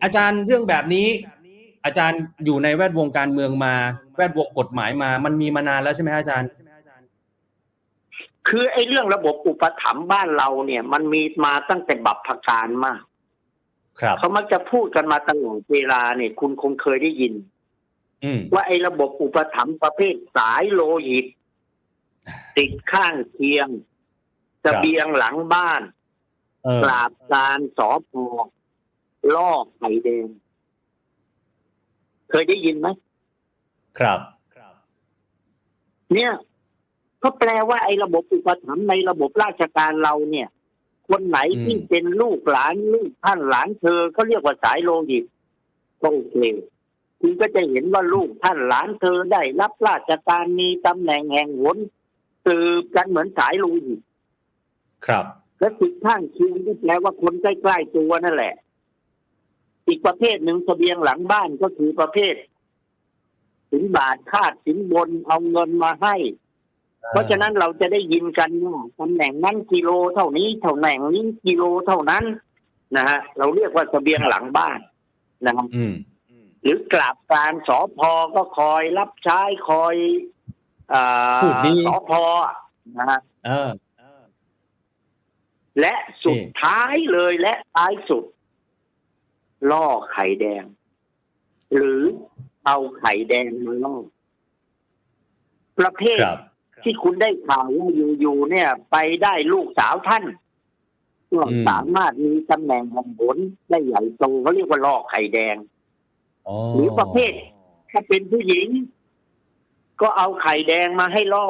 [0.04, 1.08] อาจารย์เรื่องแบบนี้
[1.86, 3.76] อาจารย์อยู่ในแวดวงการเมืองมา
[4.18, 6.50] แวดวงกฎหมายมา มันมีมานานแล้วใช่ไหมอาจารย์
[8.50, 13.02] คือไอ้เรื่องระบบอุปถัมภ์บ้านเราเนี่ย มันมีมาตั้งแต่บัพพการมาก
[14.00, 17.34] ครับเขามักจะพูดกันมาตลอดเวลาเนี่ยคุณคงเคยได้ยิน
[18.24, 21.26] อืมว่าไอ้ระบบอุปถัมภ์ประเภทสายโลหิต
[22.58, 23.70] ติดข้างเคียง
[24.64, 25.82] ครัเสบบียงหลังบ้าน
[26.64, 28.26] เออปราบการสอพอ
[29.34, 30.28] ล่อไข่แดง
[32.30, 32.88] เคยได้ยินไหม
[34.00, 34.20] ครับ
[36.14, 36.32] เนี่ย
[37.24, 40.48] ก็แปลว่าไอ้ระบบอุปถัมภ์ในระบบราชการเราเนี่ย
[41.10, 45.24] คนไหนอืมที่เป็นลูกหลานลูกท่านหลานเธอเขาเรียกว่าสายโลหิต
[46.02, 46.38] ก็โอเค
[47.20, 51.78] คุณก็จะเห็นว่าลูกท่านหลานเธอได้รับราชการมีตำแหน่งแห่งหน
[52.46, 54.00] สืบกันเหมือนสายโลหิต
[55.08, 55.26] ครับ
[55.60, 58.56] และติดข้างเคียงก็แปลว่าคนใกล้ๆตัวนั่นแหละ
[59.88, 62.36] อีกประเภทหนึ่งเสบียงหลังบ้านก็คือประเภท
[63.72, 66.16] สินบาทคาดสินบนเอาเงินมาให้
[67.10, 72.24] เพราะฉะนั้นเราจะได้ยินกันว่าตำแหน่งนั้นกิโลเท่านี้เท่าแหน่งนี้กิโลเท่านั้น
[72.96, 74.80] นะฮะเราเรียกว่าเสบียงหลังบ้าน
[75.46, 75.94] นะครับอืม
[76.62, 80.51] หรือกราบการสอพอก็คอยรับใช้คอยเอ่อ
[81.44, 82.24] พูดดีสอพอ
[82.98, 83.70] นะฮะเออ
[85.80, 88.24] และสุดนี่ท้ายเลยและท้ายสุด
[89.72, 90.64] ล่อไข่แดง
[91.76, 92.02] หรือ
[92.66, 93.96] เอาไข่แดงมาล่อ
[95.80, 96.40] ประเภทครับ
[96.84, 100.24] ที่คุณได้ข่าวว่าอยู่ๆเนี่ย ไปได้ลูกสาวท่าน
[101.32, 103.38] ก็อืมสามารถมีตำแหน่งของผล
[103.70, 105.56] ได้ใหญ่โตเขาเรียกว่าล่อไข่แดง
[106.48, 107.34] อ๋อหรือประเภท
[107.92, 108.68] ถ้าเป็นผู้หญิง
[110.02, 111.48] ก็เอาไข่แดงมาให้ล่อ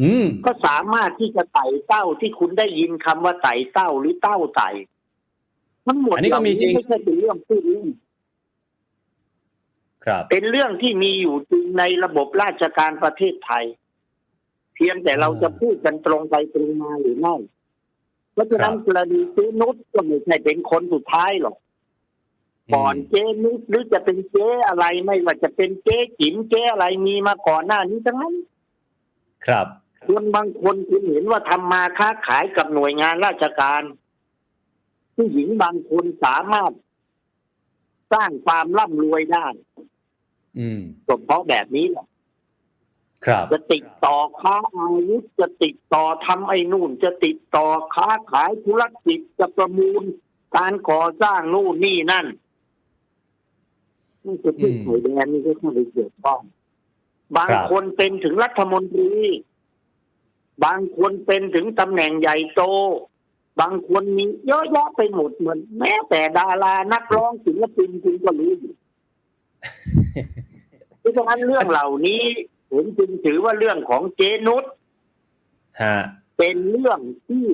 [0.00, 4.70] อืม ก็สามารถที่จะไต่เต้าที่คุณได้ยินคำว่าไต่เต้าหรือเต้าไต่
[5.86, 7.88] ทั้งหมดอันนี้ก็มีจริงไม่ใช่เป็นเรื่องพูดเล่น
[10.06, 13.64] ครับ เป็นเรื่องที่มีอยู่จริงในระบบราชการประเทศไทย
[14.74, 17.36] เพียงแต่เราจะพูดกันตรงไปตรงมาหรือไม่
[18.32, 21.56] เพราะฉะนั้นกรณีเจ๊นุชก็ไม่ใช่เป็นคนสุดท้ายหรอก
[22.72, 28.34] ก่อนเจ๊นุชหรือจะเป็นเจ๊อะไรไม่ว่าจะเป็นเจ๊จิ๋มเจ๊อะไรมีมาก่อนหน้านี้ทั้งนั้น
[29.46, 29.66] ครับ
[30.06, 33.82] คนบางคนคุณเห็นว่าทำมาค้าขายกับหน่วยงานราชการ
[35.14, 36.72] ผู้หญิงบางคนสามารถ
[38.12, 39.46] สร้างความร่ำรวยได้
[40.58, 42.06] อืมก็เพราะแบบนี้แหละ
[43.26, 50.02] ครับจะติดต่อค้าอาวุธจะติดต่อทำไอ้นู่น จะติดต่อค้าขายธุรกิจจะประมูล
[50.56, 52.26] การก่อสร้างนู่นนี่นั่น
[54.26, 56.40] นี่คือที่อืมไข่แดงนี่ก็เข้าไปเกี่ยวข้อง
[57.36, 59.10] บางครับคนเป็นถึงรัฐมนตรี
[60.64, 62.62] บางคนเป็นถึงตำแหน่งใหญ่โต
[63.60, 68.74] บางคนมีเยอะแยะไปหมดเหมือนแม้แต่ดารานักร้องศิลปินคุณก็รู้อยู่
[70.98, 72.22] เพราะฉะนั้นเรื่องเหล่านี้
[72.70, 74.64] ผมจึงถือว่าเรื่องของเจนุช
[75.82, 75.96] ฮะ
[76.38, 77.46] เป็นเรื่องที่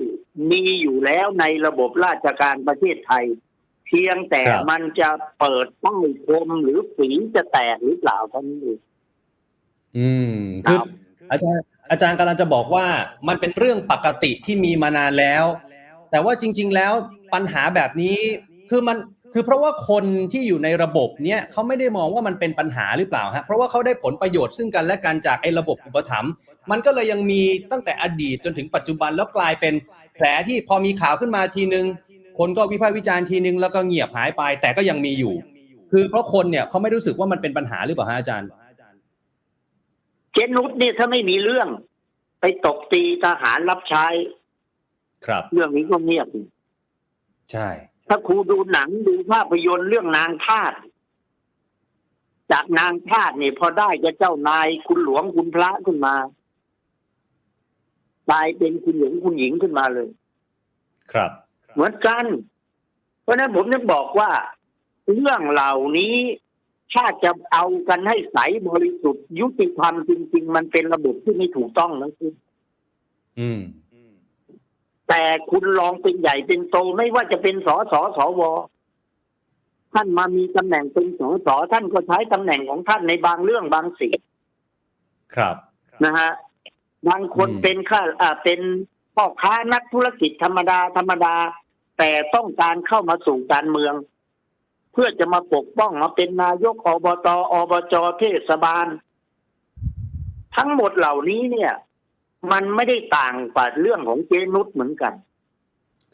[0.51, 3.25] มีอยู่แล้วในระบบราชการประเทศไทย
[3.91, 8.79] เพียงแต่ครับมันจะเปิดใต้คมหรือฝีจะแตกหรือเปล่าเท่านั้นเอง
[9.97, 10.87] อืมคือครับ
[11.31, 12.85] อาจารย์อาจารย์กำลังจะบอกว่า
[13.27, 15.45] มันเป็นเรื่องปกติที่มีมานานแล้ว
[16.11, 16.93] แต่ว่าจริง ๆ แล้ว
[17.33, 18.17] ปัญหาแบบนี้
[18.69, 18.97] คือมัน
[19.33, 26.31] คือเพราะว่าคนที่อยู่ในระบบเนี้ยเขาไม่ได้มองว่ามันเป็นปัญหาหรือเปล่าฮะเพราะว่าเขาได้ผลประโยชน์ซึ่งกันและกันจากไอ้ระบบอุปถัมภ์
[26.71, 29.73] มันก็เลยยังมีตั้งแต่อดีตจนถึงปัจจุบันแล้วกลายเป็น
[30.15, 31.85] แผลที่พอมีข่าวขึ้นมาทีนึง
[32.39, 35.35] คนก็วิพากษ์วิจารณ์ทีนึงแล้วก็เงียบหายไป แต่ก็ยังมีอยู่
[35.91, 38.49] คือเพราะคนเนี่ยเขาไม่รู้สึกว่ามันเป็นปัญหาหรือเปล่าฮะอาจารย์
[40.33, 41.67] เจนุชเนี่ยถ้าไม่มีเรื่อง
[42.41, 44.07] ไปตบตีทหารรับใช้
[45.25, 46.27] ครับ เรื่องนี้ก็เงียบ
[47.51, 47.67] ใช่
[48.07, 50.73] ถ้าครูดูหนังดูภาพยนตร์เรื่องนางทาส
[52.51, 56.15] จากนางทาสเนี่ยพอได้จะเจ้านายคุณหลวงคุณพระขึ้นมา
[58.29, 60.07] กลายเป็นคุณหลวงคุณหญิงขึ้นมาเลย
[61.13, 61.31] ครับ
[61.73, 62.25] เหมือนกัน
[63.23, 64.31] เพราะฉะนั้นผมจะบอกว่า
[65.13, 66.15] เรื่องเหล่านี้
[66.93, 68.37] ถ้าจะเอากันให้ใส
[68.69, 72.33] บริสุทธิ์ยุติธรรมจริง ๆ มันเป็นระบบที่ไม่ถูกต้องนะคุณ
[73.39, 73.61] อืม
[75.09, 78.51] แต่คุณลองเป็นใหญ่เป็นโตไม่ว่าจะเป็นสอสอสอวอ
[79.93, 84.19] ท่านมามีตำแหน่งเป็นสอสอท่านก็ใช้ตำแหน่งของท่านในบางเรื่องบางสิ่ง
[85.35, 85.55] ครับ
[86.03, 86.31] นะฮะ
[87.07, 88.59] บางคนอืมเป็นข้าอ่าเป็น
[89.15, 91.35] พ่อค้านักธุรกิจธรรมดาธรรมดา
[91.97, 93.93] แต่ต้องการเข้ามาสู่การเมือง
[94.93, 98.87] เพื่อจะมาปกป้องมาเป็นนายกอบตอบจเทศบาล
[100.55, 101.73] ทั้งหมดเหล่านี้เนี่ย
[102.51, 105.13] มันไม่ได้ต่างกับเรื่องของเจนุชเหมือนกัน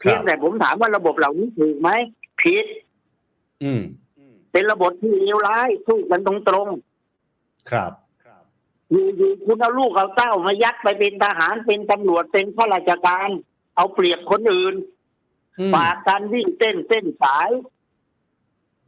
[0.00, 1.90] พีรัยงบแต่ผมถามว่าระบบเหล่านี้ถูกไหม
[2.40, 2.66] ผิด
[3.62, 3.82] อืม
[4.52, 6.68] เป็นระบบที่เลวร้ายสู้กันตรง
[7.70, 8.07] ครับๆ
[8.90, 13.28] อยู่ๆคุณเอาลูกเอาเต้ามายัดไปเป็นทหารเป็นตำรวจเป็นข้าราชการ
[13.76, 14.74] เอาเปรียบคนอื่น
[15.58, 17.50] อืมฝากการวิ่งเต้นเส้นสาย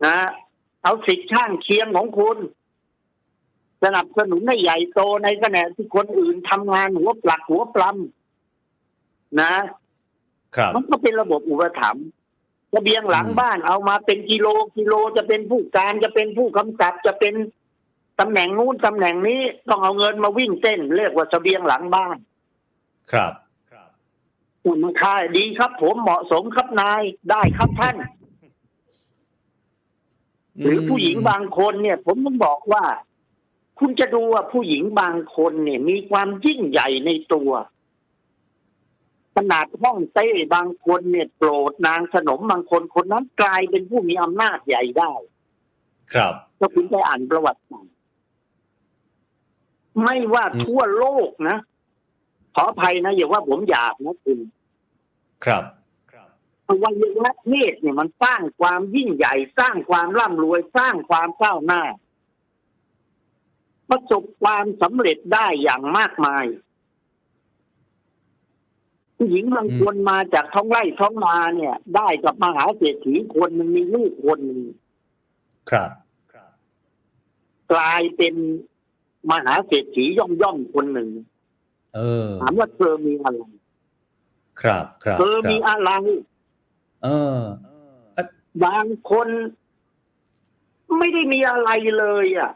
[0.07, 0.19] นะ
[0.85, 2.39] เอาสิทธิ์ข้างเคียงของคุณ
[3.83, 9.55] สนับสนุนให้ใหญ่โตในขณะที่คนอื่นทำงานหัวปลักหัวปลำนะ
[10.57, 12.07] ครับมันก็เป็นระบบอุปถัมภ์
[12.77, 17.35] ระเบียงหลังอืมบ้านเอามาเป็นกิโลกิโลจะเป็นผู้การจะเป็นผู้กำกับจะเป็น
[18.21, 22.17] ตำแหน่งนู้นตำแหน่งนี้ต้องเอาเงินมาวิ่งเต้นเรียกว่าเสบียงหลังบ้าน
[23.13, 23.33] ครับ
[24.65, 27.97] คุณมาค่ายดีครับ ผมเหมาะสมครับนายได้ครับท่าน
[30.61, 32.85] หรือผู้หญิงบางคนเนี่ย ผมต้องบอกว่า
[33.79, 37.51] คุณจะดูว่าผู้หญิงบางคนเนี่ย มีความยิ่งใหญ่ในตัว
[39.37, 45.13] ขนาดห้องเต้บางคนเนี่ยโกรธนางสนมบางคนคนนั้นกลายเป็นผู้มีอำนาจใหญ่ได้
[46.15, 47.95] ครับถ้าคุณไปอ่านประวัติศาสตร์
[50.03, 51.59] ไม่ว่าอืมทั่วโลกนะ
[52.55, 54.39] ขออภัยนะอย่าว่าผมหยาบนะคุณ
[55.45, 55.65] ครับ
[56.69, 61.83] อวัยวะเพศเนี่ยมันสร้างความยิ่งใหญ่ สร้างความร่ำรวยสร้างความก้าวหน้า
[63.89, 66.45] ประสบความสำเร็จได้อย่างมากมาย
[69.17, 74.61] ผู้หญิงบางคนมาจากท้องไร่ท้องนาเนี่ย ได้กับมหาเศรษฐีคนหนึ่งมีลูกคนหนึ่ง
[75.71, 75.91] ครับ
[77.73, 78.35] กลายเป็น
[79.29, 81.09] มหาเศรษฐีย่อมย่อมๆคนหนึ่ง
[81.95, 83.41] เออ ถามว่าเธอมีอะไร
[84.63, 85.91] ครับครับเธอคมีรับอะไร
[87.05, 87.41] เออ
[88.65, 89.29] บางคน
[90.99, 92.53] ไม่ได้มีอะไรเลยอะ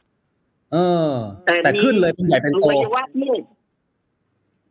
[0.73, 0.77] เอ
[1.09, 1.13] อ
[1.45, 3.43] แต่แต่มีขึ้นเลยเป็นใหญ่เป็นอโตวัยวะเพศ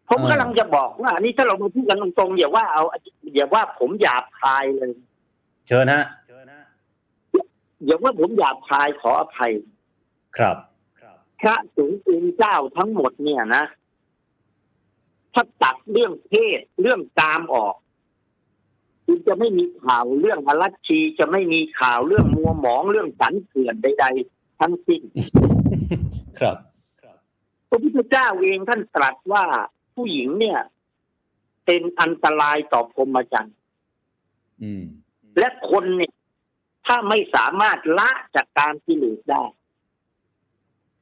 [0.09, 2.83] ผมเออกำลังจะบอกว่า นี่ถ้าเรามาพูดกันตรงๆอย่าว่าเอา
[3.35, 4.91] อย่าว่าผมหยาบคายเลย
[5.67, 6.05] เชิญฮะ
[7.85, 9.51] อย่าว่าผมหยาบคายขออภัย
[10.37, 10.57] ครับ
[11.43, 13.65] พระสงฆ์องค์เจ้าทั้งหมดเนี่ยนะ
[15.33, 17.75] ถ้าตัดเรื่องเพศเรื่องกามออก
[19.05, 25.01] คุณจะไม่มีข่าวเรื่องอรัชชีจะไม่มีข่าวเรื่องมัวหมองเรื่องสันเขื่อนใด ๆ ทั้งสิ้น
[26.39, 26.57] ครับ
[27.69, 29.45] พระพุทธเจ้าเองท่านตรัสว่า
[29.95, 30.59] ผู้หญิงเนี่ย
[31.65, 33.57] เป็นอันตรายต่อพรหมจรรย์
[34.63, 34.83] อืม
[35.37, 36.13] และคนเนี่ย
[36.85, 39.43] ถ้าไม่สามารถละจากการกิเลสได้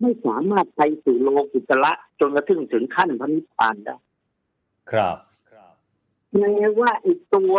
[0.01, 3.95] ไม่สามารถไปสู่โลกุตละจนกระทั่งถึงขั้นพระนิพพานได้
[4.91, 5.17] ครับ
[6.37, 7.55] แม้ว่าไอ้ตัว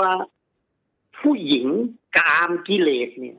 [1.18, 1.66] ผู้หญิง
[2.18, 3.38] กามกิเลสเนี่ย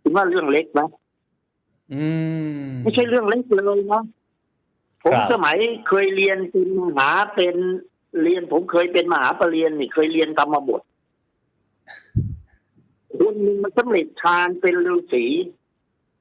[0.00, 0.80] คุณว่าเรื่องเล็กไหม
[1.92, 2.04] อื
[2.62, 4.02] มไม่ใช่เรื่องเล็กเลยนะ
[5.02, 5.56] ผมครับสมัย
[5.88, 7.56] เคยเรียนเป็นมหาเป็น
[8.22, 10.82] เรียนผมเคยเป็นมหาปรริญญานี่เคยเรียนกรรมบท
[13.18, 15.24] คนหนึ่งมันสำเร็จฌานเป็นฤาษี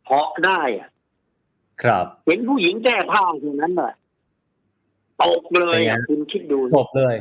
[0.08, 0.90] เหาะได้อะ
[1.84, 3.94] ครับ เห็นผู้หญิงแก้ผ้าอย่างนั้นน่ะ
[5.22, 7.16] ตกเลยอะเป็นไงคุณคิดดูจบเลย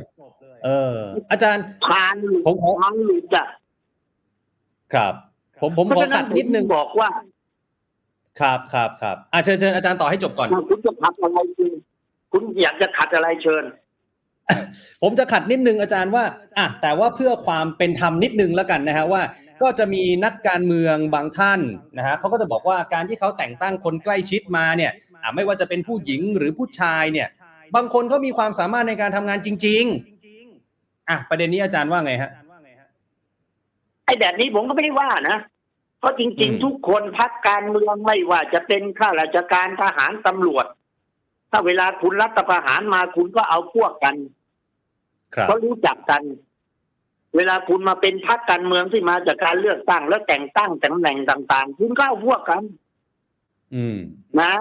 [0.65, 0.99] เออ
[1.31, 3.47] อาจารย์ฌานหลุดผมขอฌานหลุดอะ
[4.95, 5.15] ครับ
[5.61, 7.09] ผมผมเพราะขอฉะนั้ขันดนิดนึงผมบอกว่า
[8.41, 11.71] ครับครับครับอะเชิญเชิญอาจารย์ต่อให้จบก่อนถ้าคุณจะขัดอะไรคุณ
[12.33, 13.65] คุณอยากจะขัดอะไรเชิญ
[15.03, 16.25] ผมจะขัดนิดนึงอาจารย์ว่า
[16.59, 19.23] อะแต่ว่าเพื่อความเป็นธรรมนิดนึงแล้วกันนะฮะว่า
[19.63, 21.61] ก็จะมีนักการเมืองบางท่าน
[21.99, 27.29] นะฮะเขาก็จะบอกว่าการที่เขาแต่งตั้งคนใกล้ชิดมาเนี่ยอะไม่ว่าจะเป็นผู้หญิงหรือผู้ชายเนี่ย
[27.77, 29.85] บางคนเขามีความสามารถในการทำงานจริง
[30.47, 32.31] ๆอะประเด็นนี้อาจารย์ว่าไงฮะ
[34.05, 35.39] ไอ้แบบนี้ผมก็ไม่ได้ว่านะ
[36.01, 40.67] เพราะจริง ๆ ทุกคนพักการเมืองไม่ว่าจะเป็นข้าราชการทหารตำรวจ
[41.51, 44.15] ถ้าเวลาคุณรัฐประหารมาคุณก็เอาพวกกัน
[45.31, 46.23] เพราะรู้จักกัน
[47.37, 52.63] เวลาคุณมาเป็นพักการเมืองที่มาจากการเลือกตั้ง แล้วแต่งตั้งตำแหน่งต่าง ๆ คุณก็เอาพวกกัน
[53.75, 53.99] อืม
[54.41, 54.53] นะ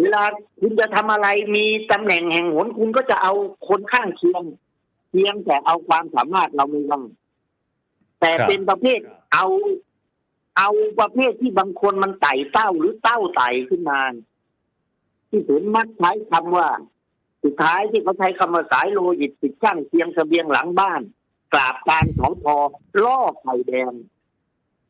[0.00, 0.22] เวลา
[0.60, 3.32] คุณจะทำอะไรมีตำแหน่งแห่งหนคุณก็จะเอา
[3.68, 4.42] คนข้างเคียง
[5.10, 7.04] เพียงแต่เอาความสามารถเราไม่ว่าง
[8.20, 9.00] แต่ครับเป็นประเภท
[9.32, 9.46] เอา
[10.58, 14.00] เอาประเภทที่บางคนมันไต่เต้าหรือเต้าไต่ขึ้นมา
[15.28, 16.68] ที่ผมมักใช้คำว่า
[17.44, 21.02] สุดท้ายที่เขาใช้คำว่าสายโลหิตติดช่างเคียงเสบียงหลังบ้าน
[21.52, 22.56] กราบการเขาพอ
[23.04, 23.92] ล่อไข่แดง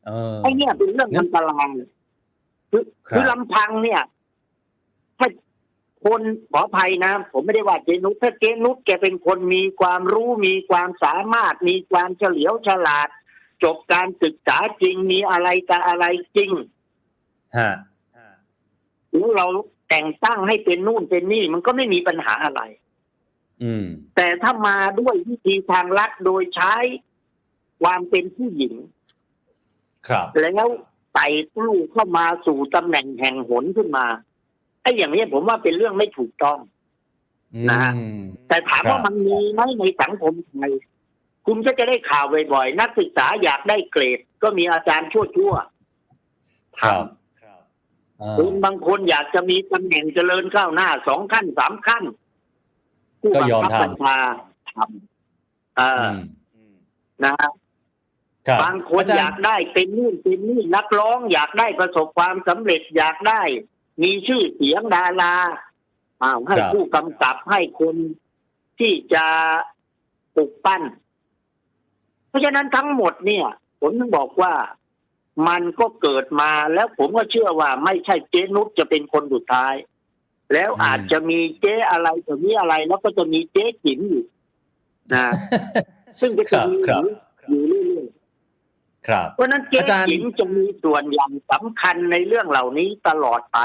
[0.05, 1.69] เออไอ้เนี่ยเป็นเรื่องอันตราย
[2.71, 4.01] คือครับคือลำพังเนี่ย
[5.19, 5.29] ถ้า
[6.05, 13.09] คนขออภัยนะ ผมไม่ได้ว่าเจนุสถ้าเจนุสแกเป็นคนมีความรู้มีความสามารถ มีความเฉลียวฉลาด
[13.63, 16.51] จบการศึกษาจริงมีอะไรกับอะไรจริง
[17.57, 17.71] ฮะ
[19.11, 19.45] แล้วเรา
[19.93, 22.61] แต่งตั้งให้เป็นนู่นเป็นนี่มันก็ไม่มีปัญหาอะไร
[23.63, 26.73] อืม แต่ถ้ามาด้วยวิธีทางลัดโดยใช้
[27.81, 28.73] ความเป็นผู้หญิง
[30.07, 30.67] ครับ แล้ว
[31.13, 34.05] ไต่ตู้เข้ามาสู่ตำแหน่งแห่งหนขึ้นมา
[34.81, 36.59] ไอ้อย่างนี้ผมว่าเป็นเรื่องไม่ถูกต้อง
[37.69, 40.71] นะฮะอืมแต่ถามว่าครับมันมีไหมในสังคมไทย
[41.45, 47.22] คุณก็จะได้ข่าวบ่อยๆ นักศึกษาอยากได้เกรด ก็มีอาจารย์ชั่วๆทครับเออ่า
[48.37, 52.03] คนบางคนอยากจะมีตำแหน่งเจริญก้าวหน้าสองขั้นสามขั้น
[53.21, 54.17] ผู้ก็บังยอมคับทำบัญชา
[54.71, 56.07] ทำเอ่อ
[56.55, 56.75] อือม
[57.23, 57.51] นะฮะ
[58.47, 63.41] ครับบางคนอาจารอยากได้เป็นนู่นเป็นนี่นักร้องอยากได้ประสบความสำเร็จอยากได้
[64.03, 65.33] มีชื่อเสียงดารา
[66.21, 67.95] อ้าวให้ผู้กำกับให้คน
[68.79, 69.25] ที่จะ
[70.35, 70.83] ปลุกปั้น
[72.27, 73.47] เพราะฉะนั้นทั้งหมดเนี่ย
[73.81, 74.53] ผมถึงบอกว่า
[75.47, 79.73] มันก็เกิดมาแล้วผมก็เชื่อว่าไม่ใช่เจ๊นุชจะเป็นคนสุดท้าย
[80.53, 84.25] แล้วอืมอาจจะมีเจ๊อะไรต่อมีอะไรแล้วก็จะมีเจ๊จิ๋มอยู่
[85.13, 85.27] นะ
[86.19, 87.03] ซึ่งก็คจะรับมีครับ
[87.49, 93.57] อยู่เรื่อยๆครับเพราะฉะนั้นเจ๊อาจารย์จิ๋มจะมีส่วนอย่างสำคัญในเรื่องเหล่านี้ตลอดไป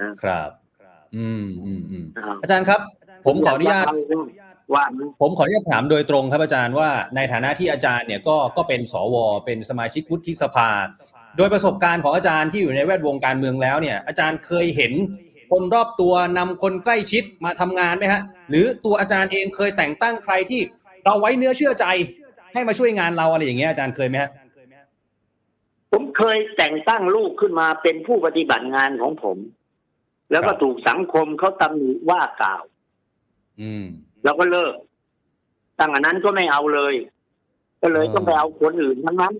[0.00, 0.50] นะครับ
[1.16, 2.80] อืมอืมอืมนะครับอาจารย์ครับ
[3.26, 3.86] ผมขออนุญาต
[4.74, 4.84] ว่า
[5.20, 10.70] ผมขออนุญาตถามโดยตรงครับอาจารย์ว่าในฐานะที่อาจารย์เนี่ยก็ก็เป็นสว เป็นสมาชิกวุฒิสภา
[11.36, 14.92] โดยประสบการณ์ของอาจารย์ที่อยู่ในแวดวงการเมืองแล้วเนี่ย อาจารย์เคยเห็น
[15.50, 20.60] คนรอบตัวนำคนใกล้ชิดมาทำงานไหมฮะ หรือตัวอาจารย์เองเคยแต่งตั้งใครที่
[21.04, 21.86] เราไว้เนื้อเชื่อใจ
[22.54, 24.30] ให้มาช่วยงานเราอะไรอย่างเงี้ยอาจารย์เคยไหมฮะ
[25.92, 29.38] ผมเคยแต่งตั้งลูกขึ้นมาเป็นผู้ปฏิบัติงานของผม
[30.32, 32.62] แล้วก็ครับถูกสังคมเขาตำหนิว่ากล่าว
[33.60, 33.86] อืม
[34.26, 34.74] เราก็เลิก
[35.78, 36.94] ตั้งอันนั้นก็ไม่เอาเลย
[37.82, 39.34] ก็เลยอ๋อต้องไปเอาคนอื่นทั้งนั้น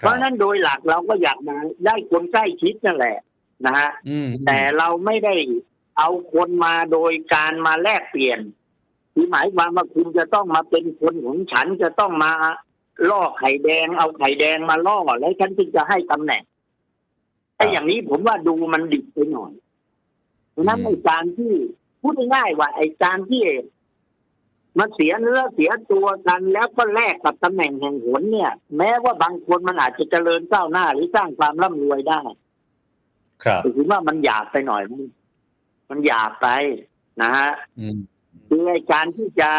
[0.00, 3.16] เพรับราะฉะนั้นโดยหลักเราก็อยากมาได้คนใกล้ชิดนั่นแหละ
[3.66, 5.34] นะฮะอืมแต่เราไม่ได้
[5.98, 8.40] เอาคนมาโดยการมาแลกเปลี่ยน
[9.12, 12.32] คือหมายความว่าคุณจะต้องมาเป็นคนของฉันจะต้องมา
[13.10, 16.42] ล่อไข่แดง เอาไข่แดงมาล่อแล้วฉันจึงจะให้ตำแหน่ง
[17.56, 19.52] ไอ้อย่างนี้ผมว่าดูมันดิบไปหน่อย
[20.50, 21.52] เพราะฉะนั้นไอ้การที่
[22.00, 23.42] พูดง่ายๆว่าไอ้การที่
[24.78, 32.22] มันเสียเนื้อเสียตัวกันแล้วก็แลกกับตำแหน่งแห่งหนเนี่ย แม้ว่าบางคนมันอาจจะเจริญก้าวหน้าหรือสร้างความร่ำรวยได้
[33.44, 35.02] ครับแต่คือว่ามันหยาบไปหน่อย มัน
[35.90, 36.48] มันหยาบไป
[37.22, 37.98] นะฮะอืม
[38.48, 39.50] คือไอ้การที่จะ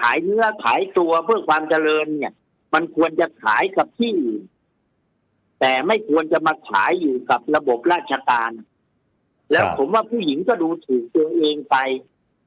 [0.00, 2.32] ขายเนื้อขายตัวเพื่อความเจริญเนี่ย
[2.74, 4.42] มันควรจะขายกับที่อื่น
[5.60, 8.50] แต่ไม่ควรจะมาขายอยู่กับระบบราชการ
[9.50, 11.76] แล้วผมว่าผู้หญิงก็ดูถูกตัวเองไป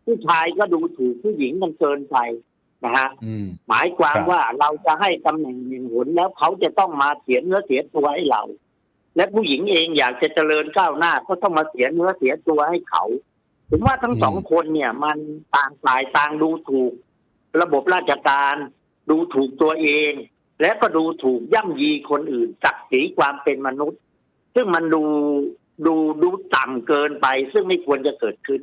[0.05, 2.17] ผู้ชายก็ดูถูกผู้หญิงกันเกินไป
[2.83, 8.43] นะฮะอืมหมายความครับว่าเราจะให้ตำแหน่งหนึ่งหนแล้วเขาจะต้องมาเสียเนื้อเสียตัวให้เรา
[9.15, 13.03] และผู้หญิงเองอยากจะเจริญก้าวหน้าก็ต้องมาเสียเนื้อเสียตัวให้เขา
[13.69, 15.17] ผมว่าทั้งสองคนเนี่ย มัน
[15.55, 16.91] ต่างฝ่ายต่างดูถูก
[17.61, 18.55] ระบบราชการ
[19.09, 20.11] ดูถูกตัวเอง
[20.61, 24.01] และก็ดูถูกย่ำยีคนอื่นศักดิ์ศรีความเป็นมนุษย์
[24.55, 25.03] ซึ่งมันดู
[25.85, 28.61] ดูดูต่ำเกินไป ซึ่งไม่ควรจะเกิดขึ้น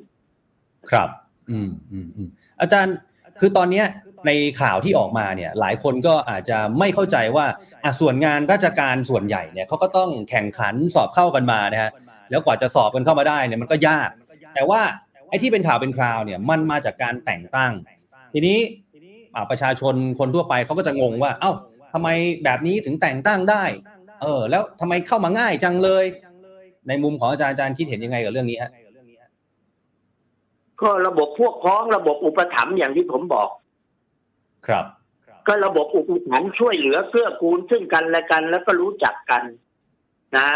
[0.91, 1.09] ครับ
[1.51, 2.29] อืมอืมอืม
[2.61, 2.95] อาจารย์
[3.41, 3.87] คือตอนเนี้ย
[4.27, 7.47] ในข่าวที่ออกมาเนี่ยหลายคนก็อาจจะไม่เข้าใจว่า
[7.85, 11.91] อะส่วนงานราชการส่วนใหญ่เนี่ยเขาก็ต้องแข่งขันสอบเข้ากันมานะฮะ
[12.31, 14.11] แล้วกว่าจะสอบกันเข้ามาได้เนี่ยมันก็ยาก
[14.55, 14.81] แต่ว่า
[15.29, 17.73] ไอ้ที่เป็นข่าวเป็นคราวเนี่ยมันมาจากการแต่งตั้ง
[18.33, 18.59] ทีนี้
[19.51, 21.53] ประชาชนคนทั่วไปเขาก็จะงงว่า เอ้า
[21.93, 22.09] ทำไม
[22.45, 23.65] แบบนี้ถึงแต่งตั้งได้
[24.23, 26.05] เออ แล้วทำไมเข้ามาง่ายจังเลย
[26.89, 28.71] ในมุมของอาจารย์อาจารย์คิดเห็นยังไงกับเรื่องนี้ฮะ
[30.83, 33.49] ก็ระบบพวกพ้องระบบอุปถัมภ์อย่างที่ผมบอก
[34.67, 34.85] ครับ
[35.47, 39.43] ก็ระบบอุปถัมภ์ช่วยเหลือเกื้อกูลซึ่งกันและกัน แล้วก็รู้จักกัน
[40.39, 40.51] นะ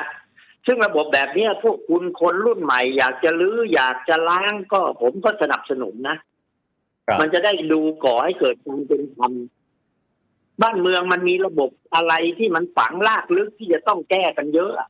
[0.67, 6.17] ซึ่งระบบแบบเนี้ยพวกคุณคนรุ่นใหม่ อยากจะลื้ออยากจะล้างก็ผมก็สนับสนุนนะ
[7.07, 9.33] ครับมันจะได้ดูก่อให้เกิดความเป็นธรรม
[10.63, 14.89] บ้านเมืองมันมีระบบอะไรที่มันฝังลากลึกที่จะต้องแก้กันเยอะอะ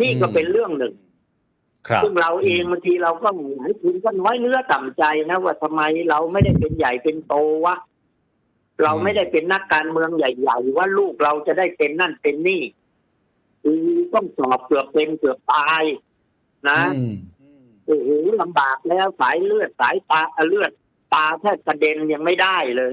[0.00, 1.05] นี่ก็เป็นเรื่องหนึ่งครับ
[2.02, 7.76] ซึ่งเราเองบางทีเราก็หลายคนก็น้อยเนื้อต่ำใจนะว่าทำไมเราไม่ได้เป็นใหญ่เป็นโตวะ
[8.82, 12.62] เราไม่ได้เป็นนักการเมืองใหญ่ๆว่าลูกเราจะได้เป็นนั่นเป็นนี่
[13.62, 13.82] คือ
[14.14, 15.82] ต้องสอบเกือบเป็นเกือบตาย
[16.68, 17.14] นะอืม
[17.86, 20.70] โอ้โหลำบากแล้วสายเลือดสายตาเลือด
[21.14, 22.92] ตาแทบกระเด็นยังไม่ได้เลย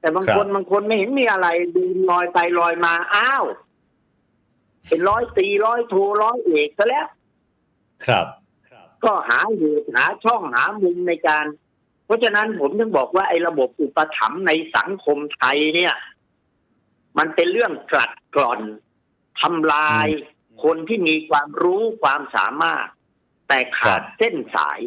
[0.00, 3.44] แต่บางครับคนบางคนไม่เห็นมีอะไรดูลอยไปลอยมาอ้าว
[4.88, 7.06] เป็นร้อยตีร้อยโทร้อยเอกซะแล้ว
[8.06, 8.26] ครับ
[9.04, 11.46] ก็หาเหตุหาช่องหามุมในการ
[12.04, 15.94] เพราะฉะนั้นผมถึงบอกว่าไอ้ระบบอุปถัมภ์ในสังคมไทยเนี่ย
[17.18, 18.60] มันเป็นเรื่องกลัดกร่อน
[19.40, 20.06] ทำลาย
[20.62, 22.86] คนที่มีความรู้ความสามารถ
[23.48, 24.80] แต่ขาดเส้นสาย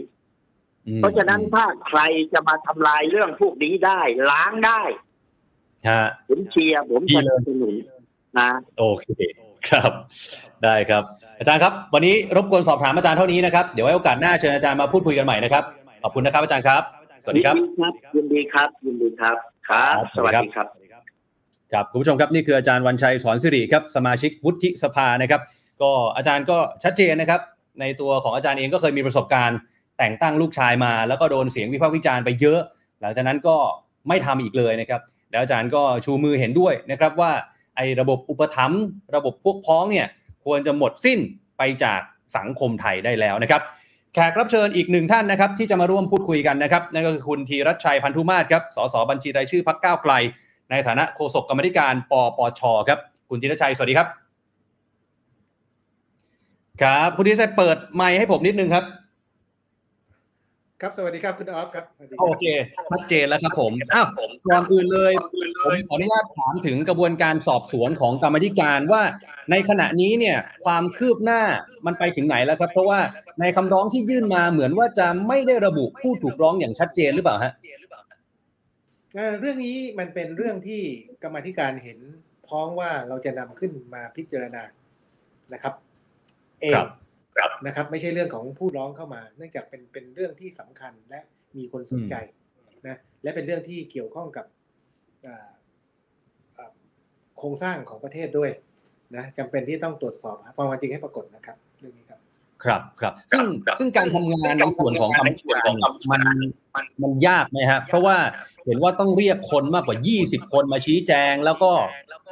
[0.87, 1.99] อืมเพราะฉะนั้นถ้าใคร
[2.33, 3.99] จะมาทำลายเรื่องพวกนี้ได้
[4.31, 4.81] ล้างได้
[5.89, 7.75] ฮะผมเชียร์ผมดีสเลยนับสนุน
[8.39, 8.49] นะ
[8.79, 9.07] โอเค
[9.69, 9.91] ครับ
[10.63, 11.03] ได้ครับ
[11.41, 15.63] อาจารย์ครับ วันนี้รบกวนสอบถามอาจารย์เท่านี้นะครับ เดี๋ยวไว้โอกาสหน้าเชิญอาจารย์มาพูดคุยกันใหม่นะครับ
[16.03, 16.83] ขอบคุณนะครับอาจารย์ครับ
[17.23, 17.55] สวัสดีครับ
[18.15, 19.37] ยินดีครับ ยินดีครับ
[19.69, 20.67] ครับ ครับ สวัสดีครับ
[21.73, 25.41] ครับคุณผู้ชมครับนี่คืออาจารย์วันชัยสอนสิริครับ สมาชิกวุฒิสภานะครับ
[25.81, 27.41] ก็อาจารย์ก็ชัดเจนนะครับ
[27.79, 29.57] ในตัวของอาจารย์เองก็เคยมีประสบการณ์
[29.97, 32.59] แต่งตั้งลูกชายมา แล้วก็โดนเสียงวิพากษ์วิจารณ์ไปเยอะ
[33.01, 33.55] หลังจากนั้นก็
[34.07, 37.31] ไม่ทำอีกเลยนะครับ แล้วอาจารย์ก็ชูมือเห็นด้วยนะครับว่า
[37.75, 38.81] ไอ้ระบบอุปถัมภ์
[39.15, 40.07] ระบบพวกพ้องเนี่ย
[40.45, 41.19] ควรจะหมดสิ้น
[41.57, 42.01] ไปจาก
[42.37, 43.61] สังคมไทยได้แล้วนะครับ
[44.13, 50.13] แขกรับเชิญอีกหนึ่งท่านนะครับ ที่จะมาร่วมพูดคุยกันนะครับ นั่นก็คือคุณธีรัชชัยพันธุมาศครับสสบัญชีรายชื่อพักก้าวไกล
[50.71, 54.07] ในฐานะโฆษกกรรมธิการปปชครับ คุณธีรชัย สวัสดีครับ
[56.81, 58.85] ครับ คุณธีรชัยเปิดไมค์ให้ผมนิดนึงครับ
[60.81, 62.45] ครับสวัสดีครับคุณออฟครับสวัสดีรับโอเค
[62.91, 64.07] ชัดเจนแล้วครับผมอ้าว
[64.49, 65.13] ก่อนอื่นเลย
[65.63, 69.03] ผมขออนุญาตถามถึงกระบวนการสอบสวนของกรรมธิการว่า
[69.51, 71.41] ในขณะนี้เนี่ยความคืบหน้า
[71.85, 72.99] มันไปถึงไหนแล้วครับ เพราะว่า
[73.39, 77.53] ในคำร้องที่ยื่นมาเหมือนว่าจะไม่ได้ระบุผู้ถูกร้องอย่างชัดเจนหรือเปล่าฮะ
[79.15, 80.81] เอ่อเรื่องนี้มันเป็นเรื่องที่
[81.23, 81.99] กรรมาธิการเห็น
[82.47, 84.63] พ้องว่าเราจะนำขึ้นมาพิจารณา
[85.53, 85.73] นะครับ
[86.61, 86.87] เองครับ
[87.67, 91.19] นะครับ ไม่ใช่เรื่องของผู้ร้องเข้ามา เนื่องจากเป็นเป็นเรื่องที่สำคัญและ
[91.57, 92.15] มีคนสนใจ
[92.87, 94.45] นะและเป็นเรื่องที่เกี่ยวข้องกับ
[95.25, 95.49] อ่า
[96.57, 96.71] อ่า
[97.37, 98.51] โครงสร้างของประเทศด้วย
[99.15, 102.19] นะจำเป็นที่ต้องตรวจสอบความจริงให้ปรากฏนะครับเรื่องนี้ครับ
[102.63, 103.45] ครับครับซึ่ง
[103.79, 106.21] ซึ่งการทำงานในส่วนของกรรมธิการเนี่ยมัน
[107.01, 108.17] มันยากไหมฮะเพราะว่า
[108.65, 111.71] เห็นว่าต้องเรียกคนมากกว่า 20 คนมาชี้แจง แล้วก็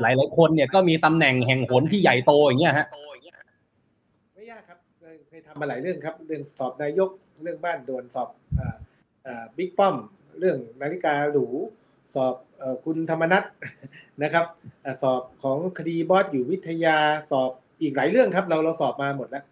[0.02, 3.09] หลาย ๆ คนเนี่ยก็มีตำแหน่งแห่งหนที่ใหญ่โตอย่างเงี้ยฮะไม่ยากครับ
[5.40, 7.10] เคยเคยทำมาหลายเรื่องครับ เรื่องสอบนายก
[7.44, 8.30] เรื่องบ้านด่วนสอบ
[8.60, 9.96] ออบิ๊กป้อม
[10.40, 11.48] เรื่องนาฬิกาหรู
[12.14, 13.44] สอบอคุณธรรมนัท
[14.24, 14.46] นะครับ
[14.86, 16.98] อสอบของคดีบอสอยู่วิทยา
[17.32, 19.44] สอบอีกหลายเรื่องครับ เราเราสอบมาหมดแล้ว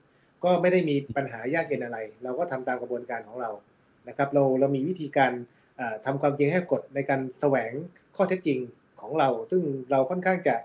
[0.44, 3.50] ก็ไม่ได้มีปัญหายากเย็นอะไร เราก็ทำตามกระบวนการของเรา
[4.08, 5.32] นะครับ เราเรามีวิธีการ
[5.80, 7.72] อ่าทำความจริงให้กฎในการแสวง
[8.16, 8.60] ข้อเท็จจริง
[9.02, 9.62] ของเรา ซึ่ง
[9.92, 10.56] เราค่อนข้างจะ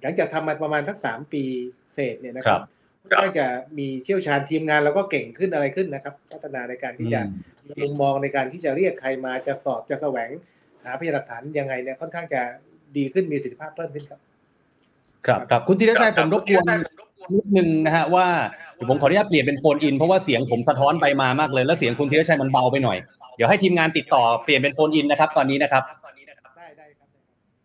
[0.00, 1.42] หลังจากทำมาประมาณสักสามปี
[1.94, 2.75] เศษเนี่ยนะครัรับบ
[3.12, 3.46] ก็จะ
[3.78, 7.20] มีเชี่ยวชาญทีมงานเราก็เก่งขึ้นอะไรขึ้นนะครับ พัฒนาในการที่จะ
[7.66, 10.30] มีมุมมองในการที่จะเรียกใครมาจะสอบจะแสวง
[10.84, 12.40] หาพยานหลักฐานยังไงเนี่ยค่อนข้างจะ
[12.96, 14.20] ดีขึ้นมีประสิทธิภาพเพิ่มขึ้นครับ
[15.26, 16.64] ครับครับคุณธีรชัยผมรบกวน
[17.34, 18.26] นิดนึงนะฮะว่า
[18.74, 22.98] เดี๋ยวผมขออนุญาตเปลี่ยนเป็น phone in เพราะว่าเสียงผมสะท้อนไปมามากเลย แล้วเสียงคุณธีรชัยมันเบาไปหน่อย
[23.36, 25.82] เดี๋ยวให้ทีมงานติดต่อเปลี่ยนเป็น phone in นะครับ ตอนนี้นะครับ
[26.56, 27.08] ได้ได้ครับ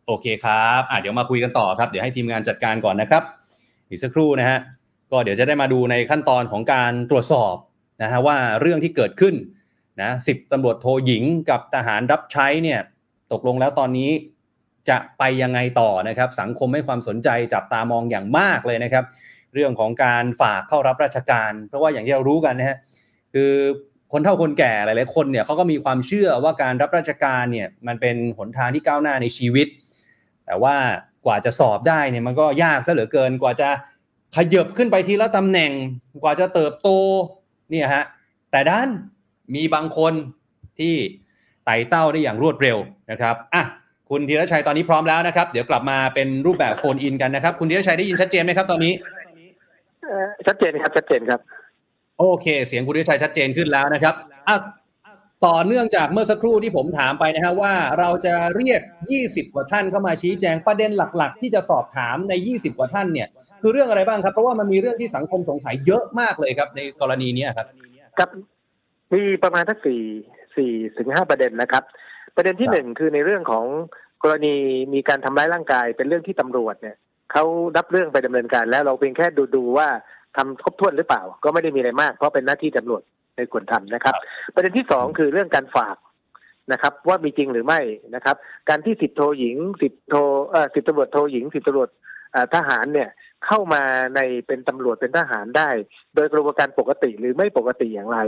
[0.07, 3.23] โอเคครับอะเดี๋ยวมาคุยกันต่อครับ เดี๋ยวให้ทีมงานจัดการก่อนนะครับ
[3.89, 4.59] อีกสักครู่นะฮะ
[5.11, 7.55] ก็เดี๋ยวจะได้มาดูในขั้นตอนของการตรวจสอบ
[8.01, 9.35] นะฮะว่าเรื่องที่เกิดขึ้น
[10.01, 12.79] นะสิบตำรวจโทหญิงกับทหารรับใช้เนี่ย
[13.31, 14.11] ตกลงแล้วตอนนี้
[14.89, 19.05] จะไปยังไงต่อนะครับ สังคมให้ความสนใจจับตามองอย่างมากเลยนะครับ
[19.53, 22.77] เรื่องของการฝากเข้ารับราชการ เพราะว่าอย่างที่เรารู้กันนะฮะ
[23.33, 23.53] คือ
[24.11, 29.67] คนเฒ่าคนแก่หลายๆคนเนี่ยเขาก็มีความเชื่อว่าการรับราชการเนี่ยมันเป็นหนทางที่ก้าวหน้าในชีวิต
[30.45, 30.75] แต่ว่า
[31.25, 33.69] กว่าจะสอบได้เนี่ยมันก็ยากซะเหลือเกินกว่าจะ
[34.35, 35.71] ขยับขึ้นไปทีละตำแหน่ง
[36.23, 36.89] กว่าจะเติบโต
[37.69, 38.03] เนี่ยฮะ
[38.51, 38.89] แต่ด้าน
[39.55, 40.13] มีบางคน
[40.79, 40.95] ที่
[41.65, 42.77] ไต่เต้าได้อย่างรวดเร็ว
[43.11, 43.63] นะครับอะ
[44.09, 48.93] คุณธีรชัยตอนนี้พร้อมแล้วนะครับ เดี๋ยวกลับมาเป็นรูปแบบโฟนอินกันนะครับ คุณธีรชัยได้ยินชัดเจนไหมครับตอนนี้
[50.03, 51.39] เอ่อชัดเจนครับชัดเจนครับ
[52.19, 54.15] โอเค เสียงคุณธีรชัยชัดเจนขึ้นแล้วนะครับ
[54.47, 54.57] อะ
[55.45, 58.81] ต่อเนื่องจากเมื่อสักครู่ที่ผมถามไปนะฮะว่าเราจะเรียก
[59.17, 63.27] 20 กว่าท่านเข้ามาชี้แจงประเด็นหลัก ๆ ที่จะสอบถามใน 20 กว่าท่านเนี่ย
[63.61, 67.67] คือเรื่องอะไรบ้างครับ เพราะว่ามันมีเรื่องที่สังคมสงสัยเยอะมากเลยครับ ในกรณีเนี้ยครับ
[68.17, 68.29] ครับ
[69.13, 70.01] มีประมาณทั้งสี่
[70.55, 71.83] สี่ถึงห้าประเด็นนะครับ
[72.35, 73.65] ประเด็นที่ครับหนึ่งคือในเรื่องของ
[74.23, 74.55] กรณี
[74.93, 76.97] มีการทำร้ายร่างกาย เป็นเรื่องที่ตำรวจเนี่ย
[77.31, 77.43] เขา
[77.77, 79.87] รับเรื่องไปดำเนินการ แล้วเราเพียงแค่ดูดูว่า
[80.37, 83.01] ทำครบถ้วนหรือเปล่า ก็ไม่ได้มีอะไรมากเพราะเป็นหน้าที่ตำรวจ
[83.35, 84.15] ในควรทำนะครับ
[84.53, 85.97] ประเด็นที่สองคือเรื่องการฝาก
[86.71, 87.79] นะครับ ว่ามีจริงหรือไม่
[88.15, 88.35] นะครับ
[88.69, 90.15] การที่สิบโทหญิงสิบโท
[90.49, 91.89] เอ่อสิบตำรวจโทหญิงสิบตำรวจ
[92.31, 93.09] เอ่อทหารเนี่ย
[93.45, 93.83] เข้ามา
[94.15, 95.69] ในเป็นตำรวจเป็นทหารได้
[96.15, 98.19] โดยกระบวนการปกติหรือไม่ปกติอย่างไร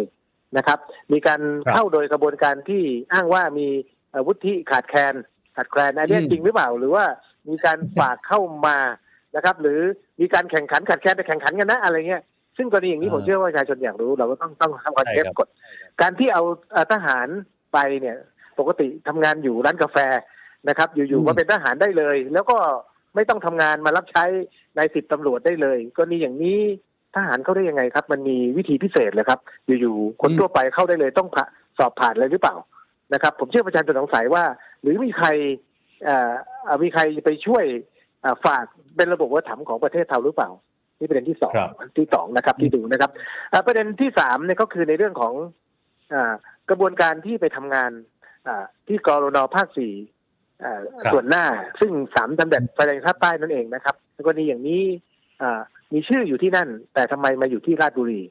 [0.57, 0.80] นะครับ
[1.11, 2.84] มีการครับเข้าโดยกระบวนการที่
[3.14, 3.68] อ้างว่ามี
[4.09, 5.14] เอ่อวุฒิขาดแคลน
[5.55, 7.05] ขาดแคลนอันนี้อืมจริงหรือเปล่า หรือว่า
[7.49, 8.78] มีการฝากเข้ามา
[9.36, 9.80] นะครับ หรือ
[10.20, 12.24] มีการแข่งขันขาดแคลนแต่แข่งขันกันนะอะไรเงี้ย
[12.57, 15.47] ซึ่งกรณีอย่างนี้ผมเชื่อว่าประชาชนอยากรู้ เราก็ต้องต้องทำความใช่เช็คครับกฎ
[16.01, 17.28] การที่เอาเอ่อทหาร
[17.74, 18.18] ไปเนี่ย
[18.59, 19.97] ปกติทำงานอยู่ร้านกาแฟ
[20.70, 22.57] นะครับ อยู่ๆก็เป็นทหารได้เลย แล้วก็
[23.16, 24.24] ไม่ต้องทำงานมารับใช้
[24.76, 26.59] ในสิบตำรวจได้เลยกรณีอย่างนี้
[27.16, 31.45] ทหารเข้าได้ยังไงครับ มันมีวิธีพิเศษเลยครับ อยู่ๆคนอืมทั่วไปเข้าได้เลยต้องผ่า
[31.78, 32.55] สอบผ่านเลยหรือเปล่า
[33.14, 34.43] นะครับ ผมเชื่อประชาชนสงสัยว่า
[34.82, 35.28] หรือมีใคร
[36.03, 36.34] เอ่อ
[36.64, 37.66] เอ่อมีใครไปช่วย
[38.22, 40.49] เอ่อฝากเป็นระบบวัฒนธรรมของประเทศเราหรือเปล่า
[40.99, 43.11] นี่ประเด็นที่สองครับที่สองนะครับที่ดูนะครับ
[43.51, 45.34] อ่าประเด็นที่สามเนี่ยก็คือในเรื่องของ
[46.14, 46.34] อ่า
[46.70, 47.91] กระบวนการที่ไปทำงาน
[48.47, 50.22] อ่าที่กรนภาคสี่อ่าครับ
[51.12, 51.45] ส่วนหน้า
[51.80, 53.95] ซึ่งสามตำแหน่งแสดงภาคใต้นั่นเองนะครับ
[54.26, 54.84] กรณีอย่างนี้
[55.41, 55.62] อ่า
[55.93, 58.22] มีชื่ออยู่ที่นั่น แต่ทำไมมาอยู่ที่ราชบุรี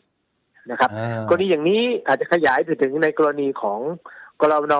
[0.70, 0.90] นะครับ
[1.28, 3.80] กรณีอย่างนี้อาจจะขยายไปถึงในกรณีของ
[4.40, 4.74] กรน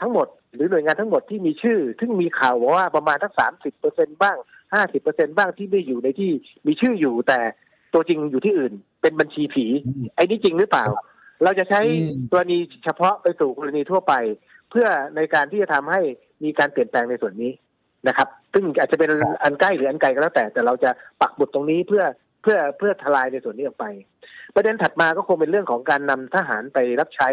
[0.00, 4.36] ทั้งหมด หรือหน่วยงานทั้งหมดที่มีชื่อ ซึ่งมีข่าวว่าประมาณทั้งสามสิบเปอร์เซ็นบ้าง
[4.74, 6.30] ห้าสิบเปอร์เซ็นบ้างที่ไม่อยู่ในที่
[6.66, 7.40] มีชื่ออยู่แต่
[7.94, 8.72] ตัวจริงอยู่ที่อื่น
[9.02, 9.66] เป็นบัญชีผี
[10.14, 10.86] ไอ้นี่จริงหรือเปล่า
[11.44, 11.80] เราจะใช้
[12.32, 14.14] กรณีเฉพาะไปสู่กรณีทั่วไป
[14.70, 16.00] เพื่อในการที่จะทำให้
[16.44, 17.52] มีการเปลี่ยนแปลงในส่วนนี้
[18.08, 19.10] นะครับ ซึ่งอาจจะเป็น
[19.42, 22.04] อันใกล้หรืออันไกลก็แล้วแต่ แต่เราจะปักบุตรตรงนี้เพื่อ
[22.42, 23.86] เพื่อเพื่อทลายในส่วนนี้ออกไป
[24.54, 27.28] ประเด็นถัดมาก็คงเป็นเรื่องของการนำทหารไปรับใช้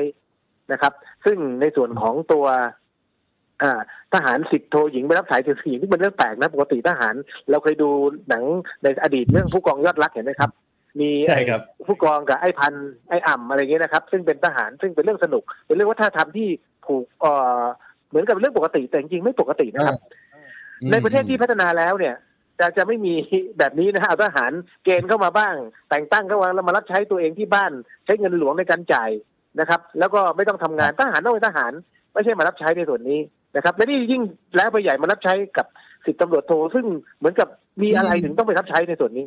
[0.72, 0.94] นะครับ
[1.26, 2.46] ซึ่งในส่วนของตัว
[4.14, 7.16] ทหารสิบโทหญิงไปรับสายถึงหญิงที่เป็นเรื่องแปลกนะปกติทหาร
[7.50, 7.90] เราเคยดู
[8.30, 8.44] หนัง
[8.84, 10.52] ในอดีตเรื่องผู้กองยอดรักเห็นไหมครับ
[11.00, 11.10] มี
[11.86, 12.74] ผู้กองกับไอ้พัน
[13.10, 16.50] ไอ้อ่ำอะไรเงี้ยนะครับ ซึ่งเป็นทหารซึ่งเป็นเรื่องสนุก เป็นเรื่องวัฒนธรรมที่
[16.86, 17.85] ผูกเอ่อเห
[18.16, 19.96] มือนกับเรื่องปกติแต่จริงๆไม่ปกตินะครับ
[20.92, 22.16] ในประเทศที่พัฒนาแล้วเนี่ย
[22.60, 23.14] จะจะไม่มี
[23.60, 24.52] แบบนี้นะเอาทหาร
[24.84, 25.56] เกณฑ์เข้ามาบ้าง
[25.90, 27.72] แต่งตั้งเข้ามาแล้วมารับใช้ตัวเองที่บ้าน
[28.06, 29.10] ใช้เงินหลวงในการจ่าย
[29.60, 31.72] นะครับ แล้วก็ไม่ต้องทำงานทหารต้องเป็นทหาร
[32.14, 33.20] ไม่ใช่มารับใช้ในส่วนนี้
[33.56, 34.22] นะครับ และนี่ยิ่ง
[34.56, 35.68] แล้วไปใหญ่มารับใช้กับ
[36.06, 36.86] สิบตำรวจโทซึ่ง
[37.18, 37.48] เหมือนกับ
[37.82, 39.26] มีอะไรถึงต้องไปรับใช้ในส่วนนี้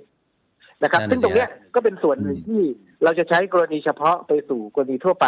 [0.83, 2.63] นะครับ ซึ่งตรงเนี้ยก็เป็นส่วนหนึ่งที่
[3.05, 5.27] เราจะใช้กรณีเฉพาะไปสู่กรณีทั่วไป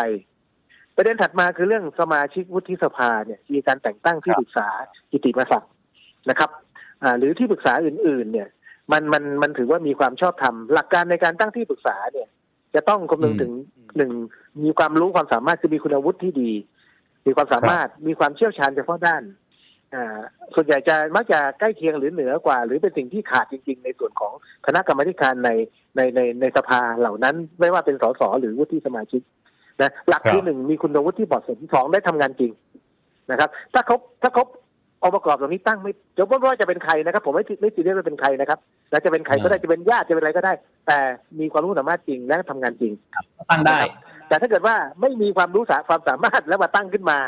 [1.01, 4.69] ประเด็นถัดมาคือเรื่องสมาชิกวุฒิสภาเนี่ยมีการแต่งตั้งที่ปรึกษา
[5.11, 5.73] กิติมศักดิ์
[6.31, 6.51] นะครับ
[7.03, 8.49] อ่าหรือที่ปรึกษาอื่น ๆ เนี่ย
[8.93, 12.29] มันมันมันถือว่ามีความชอบธรรมหลักการในการตั้งที่ปรึกษาเนี่ย
[12.75, 13.53] จะต้องคำนึงถึง
[13.97, 14.13] หนึ่ง
[14.65, 16.53] มีความรู้ความสามารถคือมีคุณวุฒิที่ดี
[17.27, 19.23] มีความสามารถมีความเชี่ยวชาญเฉพาะด้าน
[19.95, 20.19] อ่า
[20.55, 24.33] ส่วนใหญ่จะมักจะใกล้เคียงหรือเหนือกว่า หรือเป็นสิ่งที่ขาดจริง ๆ ในส่วนของ
[24.67, 25.51] คณะกรรมการใน
[25.97, 29.23] ในในในสภาเหล่านั้น ไม่ว่าเป็นสสหรือวุฒิสมาชิก
[29.83, 32.53] นะหลักที่หนึ่งมีคุณวุฒิที่เหมาะสมสองได้ทำงานจริง
[33.31, 34.45] นะครับ ถ้าเขาถ้าเขา
[35.03, 38.59] องค์ประกอบตรงนี้ตั้งไม่จะไม่ว่าจะเป็นใครนะครับ ผมไม่ไม่ซีเรียสว่าเป็นใครนะครับ
[38.91, 40.53] แล้วจะเป็นใครก็ได้จะเป็นญาติจะเป็นอะไรก็ได้
[40.87, 40.99] แต่
[41.41, 42.93] มีความรู้สามารถจริงและทำงานจริง
[43.51, 43.79] ตั้งได้
[44.29, 47.19] แต่ถ้าเกิดว่าไม่มีความรู้สาความสามารถแล้วมาตั้งขึ้นมา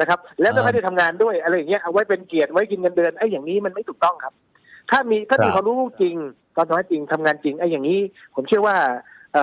[0.00, 4.32] นะครับ แล้วไม่ได้ทำงานด้วยอะไรอย่างเงี้ยเอาไว้เป็นเกียรติไว้กินเงินเดือนไอ้อย่างนี้มันไม่ถูกต้องครับ
[4.90, 6.16] ถ้ามีถ้ามีความรู้จริง
[6.56, 8.00] ความสามารถจริงทำงานจริงไอ้อย่างนี้
[8.34, 8.76] ผมเชื่อว่า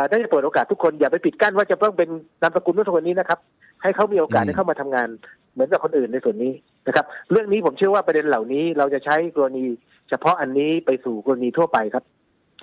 [0.10, 2.10] ได้จะเปิดโอกาสทุกคนอย่าไปปิดกั้นว่าจะต้องเป็น
[2.42, 3.40] นามสกุลนู้นคนนี้นะครับ
[3.82, 5.10] ให้เขามีโอกาสได้เข้ามาทำงาน
[5.54, 6.52] เหมือนกับคนอื่นในส่วนนี้
[6.88, 9.66] นะครับ เรื่องนี้ผมเชื่อว่าประเด็นเหล่านี้เราจะใช้กรณี
[10.10, 12.04] เฉพาะอันนี้ไปสู่กรณีทั่วไปครับ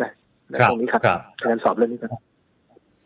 [0.02, 0.10] นะ
[0.70, 1.02] ตรงนี้ครับ
[1.44, 2.12] การสอบเรื่องนี้ครับ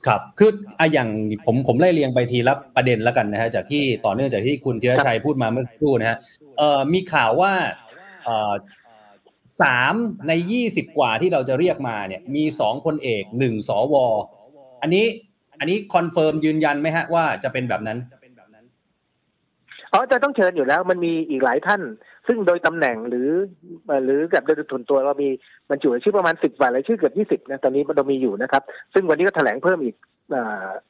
[0.07, 1.09] ครับ คืออะอย่าง
[1.47, 6.19] ผมผมไล่เรียงไปทีละประเด็นแล้วกันนะฮะ จากที่ต่อเนื่องจากที่คุณธีรชัยพูดมาเมื่อสักครู่นะฮะ
[6.59, 7.53] เอ่อ มีข่าวว่า
[8.25, 8.53] เอ่อ
[9.63, 9.95] สาม
[10.29, 13.95] ในยี่สิบกว่าที่เราจะเรียกมาเนี่ยมีสองคนเอกหนึ่งสว
[14.83, 15.05] อันนี้
[15.59, 17.99] อันนี้ confirm ยืนยันไหมฮะว่าจะเป็นแบบนั้น
[19.93, 21.83] อ๋อจะต้องเชิญอยู่แล้วมันมีอีกหลายท่าน
[22.27, 23.31] ซึ่งโดยตำแหน่งหรือ
[24.05, 25.29] หรือกับโดยทุนตัวเรามี
[25.71, 28.63] มันจุชื่อประมาณสิบกว่ารายชื่อเกือบยี่สิบนะตอนนี้มันเรามีอยู่นะครับ
[28.95, 29.97] ซึ่งวันนี้ก็แถลงเพิ่มอีก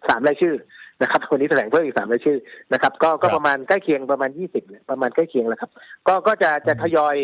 [0.08, 0.54] สามรายชื่อ
[1.02, 2.38] นะครับวันนี้แถลงเพิ่มอีกสามรายชื่อ
[2.72, 5.70] นะครับ ก็ก็ประมาณใกล้เคียงประมาณยี่สิบประมาณใกล้เคียงแล้วครับ
[6.08, 7.16] ก็ก็จะจะทยอย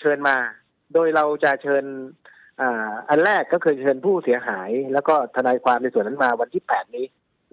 [0.00, 0.36] เชิญมา
[0.94, 1.84] โดยเราจะเชิญ
[3.08, 7.06] อันแรกก็คือเชิญผู้เสียหาย แล้วก็ทนายความในส่วนนั้นมาวันที่แปดนี้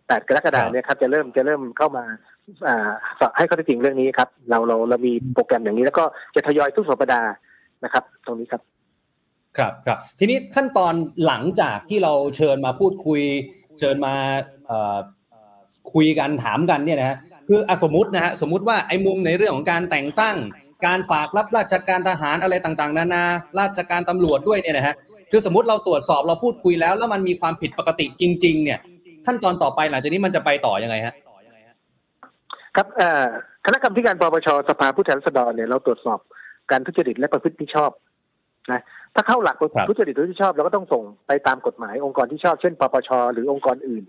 [0.07, 2.05] แปดกรกฎาคมเนี่ยครับจะเริ่มจะเริ่มเข้ามา
[3.37, 6.05] ให้ข้อเท็จจริงเรื่องนี้ครับ เราเราเรามีโปรแกรมอย่างนี้ แล้วก็
[6.35, 7.33] จะทยอยทุกสัปดาห์
[7.83, 8.61] นะครับ ตรงนี้ครับ
[9.57, 10.93] ครับครับ ทีนี้ขั้นตอน
[11.25, 13.21] หลังจากที่เราเชิญมาพูดคุย
[13.79, 14.13] เชิญมา
[15.93, 17.17] คุยกันถามกันเนี่ยนะฮะ
[17.47, 20.35] คืออสมมตินะฮะสมมติว่าไอ้มุมในเรื่องของการแต่งตั้ง
[20.85, 23.23] การฝากรับราชการทหารอะไรต่างๆ นานา
[23.59, 24.95] ราชการตำรวจด้วยเนี่ยนะฮะ
[25.31, 28.79] คือสมมติเราตรวจสอบเราพูดคุยแล้ว แล้วมันมีความผิดปกติจริง ๆ เนี่ย
[29.25, 31.13] ขั้นตอนต่อไปหลังจากนี้มันจะไปต่อยังไงฮะ
[32.75, 32.87] ครับ
[33.65, 36.19] คณะกรรมการปปชสภาผู้แทนราษฎรเนี่ยเราตรวจสอบ
[36.71, 37.91] การทุจริตและประพฤติที่ชอบ
[38.71, 38.81] นะ
[39.15, 39.55] ถ้าเข้าหลัก
[39.89, 44.03] ทุจริตหรือที่ชอบเราก็ต้องส่งไปตามกฎหมายองค์กรที่ชอบเช่นปปชหรือองค์กรอื่น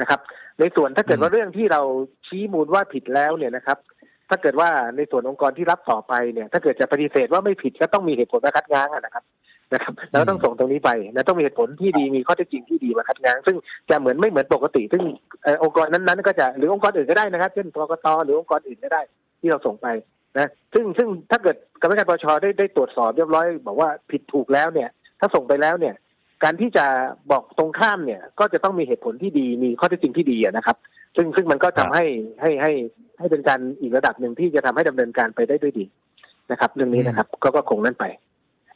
[0.00, 0.20] นะครับ
[0.60, 1.82] ในส่วนถ้าเกิดว่าเรื่องที่เรา
[2.26, 3.78] ชี้มูลว่าผิดแล้วเนี่ยนะครับ
[4.28, 9.24] ถ้าเกิดว่าในส่วนองค์กรที่รับต่อไปเนี่ย ถ้าเกิดจะปฏิเสธว่าไม่ผิดก็ต้องมีเหตุผลมาคัดง้างนะครับ
[9.74, 13.56] นะครับแล้วต้องส่งตรงนี้ไปนะต้องมีเหตุผลที่ดีมีข้อเท็จจริงที่ดีมาคัดง้าง ซึ่ง
[13.90, 15.02] จะเหมือนไม่เหมือนปกติ ซึ่ง
[15.62, 19.02] องค์กรนั้นๆก็จะหรือองค์กรอื่นก็ได้นะครับเช่นกกตหรือองค์กรอื่นก็ได้
[19.40, 19.86] ที่เราส่งไป
[20.38, 24.88] นะซึ่งซึ่งถ้าเกิดกรรมการปชได้ได้ตรวจสอบเรียบร้อย บอกว่าผิดถูกแล้วเนี่ย
[25.20, 25.94] ถ้าส่งไปแล้วเนี่ย
[26.44, 26.86] การที่จะ
[27.30, 30.76] บอกตรงข้ามเนี่ย ก็จะต้องมีเหตุผลที่ดีมีข้อเท็จจริงที่ดีนะครับ
[31.16, 32.04] ซึ่งซึ่งมันก็ทำให้
[32.40, 32.72] ให้ให้
[33.18, 35.84] ให้เป็นการอีกระดับหนึ่งที่จะทำให้ดำเนินการไปได้ด้วยดี
[36.50, 38.04] นะครับเรื่องนี้นะครับ ก็ก็คงนั่นไป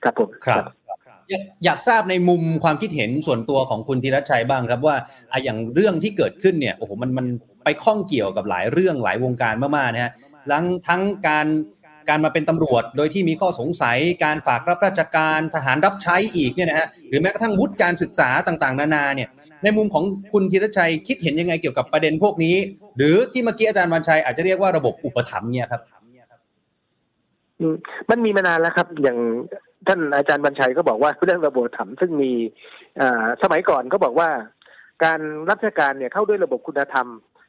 [0.05, 0.65] ครับผมครับ
[1.65, 4.97] อยากทราบในมุมความคิดเห็นส่วนตัวของคุณธีรชัยบ้างครับว่า
[5.33, 7.27] ออย่างเรื่องที่เกิดขึ้นเนี่ยโอ้โหมันมัน
[7.65, 10.13] ไปข้องเกี่ยวกับหลายเรื่องหลายวงการมากๆนะฮะ
[10.51, 11.47] ทั้งทั้งการ
[12.09, 19.29] การมาเป็นตำรวจ โดยที่มีข้อสงสัย การฝากรับราชการทหารรับใช้อีกเนี่ยนะฮะหรือแม้กระทั่งวุฒิการศึกษาต่างๆ นานาเนี่ย
[19.63, 22.57] ในมุมของคุณธีรชัยคิดเห็นยังไงเกี่ยวกับประเด็นพวกนี้
[22.97, 25.83] หรือที่เมื่อกี้อาจารย์วันชัยอาจจะเรียกว่าระบบอุปถัมภ์เนี่ยครับ
[28.11, 29.19] มันมีมานานแล้วครับ อย่าง
[29.87, 32.33] ท่านอาจารย์บรรชัยก็บอกว่าเรื่องระบบธรรมซึ่งมี
[33.01, 34.29] อ่าสมัยก่อนก็บอกว่า
[35.05, 37.07] การรับราชการเนี่ยเข้าด้วยระบบคุณธรรม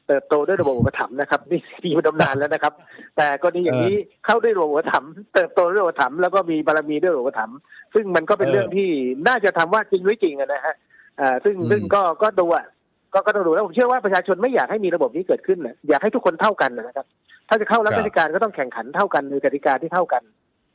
[0.08, 2.74] เติบโตด้วยระบบอุปถัมภ์นะครับนี่มีมาดำนานแล้วนะครับ
[3.18, 3.96] แต่กรณีอย่างนี้
[4.26, 7.58] เข้าด้วยระบบอุปถัมภ์เติบโตด้วยระบบอุปถัมภ์แล้วก็มีบารมีด้วยระบบอุปถัมภ์
[7.94, 8.90] ซึ่งมันก็เป็นเออเรื่องที่
[9.28, 10.76] น่าจะทำว่าจริงหรือจริงอะนะฮะ
[11.20, 12.66] อ่าซึ่งอืมซึ่งก็ก็ดูอะ
[13.14, 17.06] ก็ก็ต้องดูแล้วผมเชื่อว่าประชาชนไม่อยากให้มีระบบนี้เกิดขึ้นนะอยากให้ทุกคนเท่ากันนะครับ
[17.50, 20.24] ถ้าจะเข้ารับราชการก็ต้องแข่งขันเท่ากันในกติกาที่เท่ากัน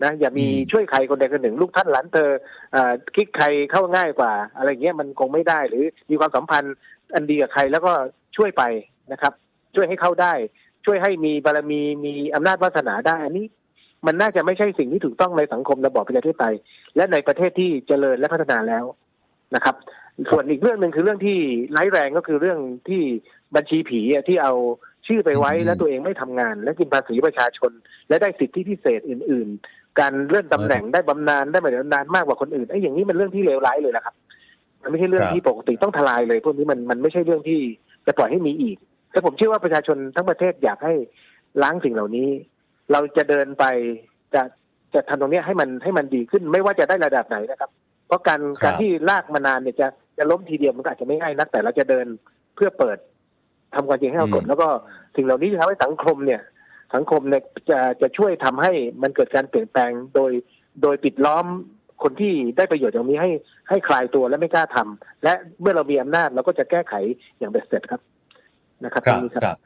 [0.02, 2.30] นะอย่ามีอืมช่วยใครคนใดคนหนึ่ง ลูกท่านหลานเธอ
[2.72, 6.74] เอ่อคลิกใครเข้าง่ายกว่า อะไรเงี้ยมันคงไม่ได้หรือมีความสัมพันธ์
[7.14, 7.92] อันดีกับใครแล้วก็
[8.36, 8.62] ช่วยไป
[9.12, 9.32] นะครับ
[9.74, 10.32] ช่วยให้เข้าได้
[10.84, 13.46] ช่วยให้มีบารมีมีอำนาจวาสนาได้ อันนี้
[14.06, 16.56] มันน่าจะไม่ใช่สิ่งที่ถูกต้องในสังคมระบอบประชาธิปไตย
[16.96, 18.84] และในประเทศที่เจริญและพัฒนาแล้ว
[19.54, 19.74] นะครับ
[20.30, 21.38] ส่วนอีกเรื่องหนึ่งคือเรื่องที่
[21.76, 22.58] ร้ายแรงก็คือเรื่อง
[22.88, 23.02] ที่
[23.56, 24.54] บัญชีผีอะที่เอา
[25.06, 27.70] ชื่อไปไว้อืมแล้วตัวเองไม่ทำงาน และกินภาษีประชาชน
[28.08, 34.14] และได้สิทธิพิเศษอื่น ๆ การเลื่อนตำแหน่งได้บำนาญได้บำนาญมากกว่าคนอื่นไอ้อย่างนี้มันเรื่องที่เลวร้ายเลยนะครับ
[34.82, 37.60] มันไม่ใช่เรื่องครับที่ปกติต้องทลายเลย พวกนี้มันมันไม่ใช่เรื่องที่
[38.06, 38.78] จะปล่อยให้มีอีก
[39.10, 40.94] แต่ผมเชื่อว่าประชาชนทั้งประเทศอยากให้
[41.62, 42.28] ล้างสิ่งเหล่านี้
[42.92, 43.64] เราจะเดินไป
[44.34, 44.42] จะ
[44.94, 47.70] จะทำตรงเนี้ยให้มันให้มันดีขึ้น ไม่ว่าจะได้ระดับไหนนะครับ
[48.06, 49.86] เพราะการครับการที่ลากมานานเนี่ยจะ
[50.18, 52.06] จะล้มทีเดียวมันก็อาจจะไม่ง่ายนัก แต่เราจะเดิน
[52.56, 52.98] เพื่อเปิด
[53.74, 54.68] ทำความจริงให้ปรากฏอืมแล้วก็
[55.16, 56.40] สิ่งเหล่านี้จะทำให้สังคมเนี่ย
[56.94, 60.32] สังคมเนี่ยจะจะช่วยทำให้มันเกิดการเปลี่ยนแปลงโดย
[60.82, 61.46] โดยปิดล้อม
[62.02, 63.30] คนที่ได้ประโยชน์ตรงนี้ให้
[63.68, 66.94] ให้คลายตัวและไม่กล้าทำและเมื่อเรามีอำนาจเราก็จะแก้ไข
[67.38, 68.00] อย่างเบ็ดเสร็จครับ
[68.84, 69.56] นะครับครับตงนี้ครับ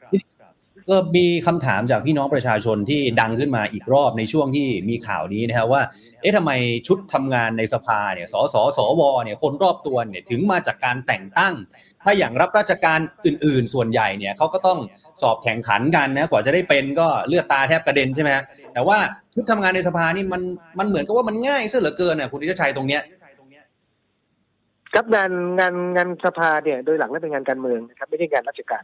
[0.89, 5.81] ก็มีคำถามจากพี่น้องประชาชนที่ดังขึ้นมาอีกรอบในช่วงที่มีข่าวนี้นะครับว่า
[6.21, 6.51] เอ๊ะทำไม
[6.87, 11.53] ชุดทำงานในสภาเนี่ย สสสวเนี่ยคนรอบตัวเนี่ยถึงมาจากการแต่งตั้ง
[12.03, 14.79] ถ้าอย่างรับราชการอื่น ๆ ส่วนใหญ่เนี่ยเขาก็ต้อง
[15.21, 18.43] สอบแข่งขันกันนะกว่าจะได้เป็นก็เลือดตาแทบกระเด็นใช่ไหมฮะ
[18.73, 18.97] แต่ว่า
[19.33, 20.41] ชุดทำงานในสภานี่มัน
[20.79, 23.01] มันเหมือนกับว่ามันง่ายซะเหลือเกินอะคุณธิชัยตรงเนี้ย
[24.95, 28.83] ครับงานงานงานสภาเนี่ยโดยหลักแล้วเป็นงานการเมืองนะครับ ไม่ใช่งานราชการ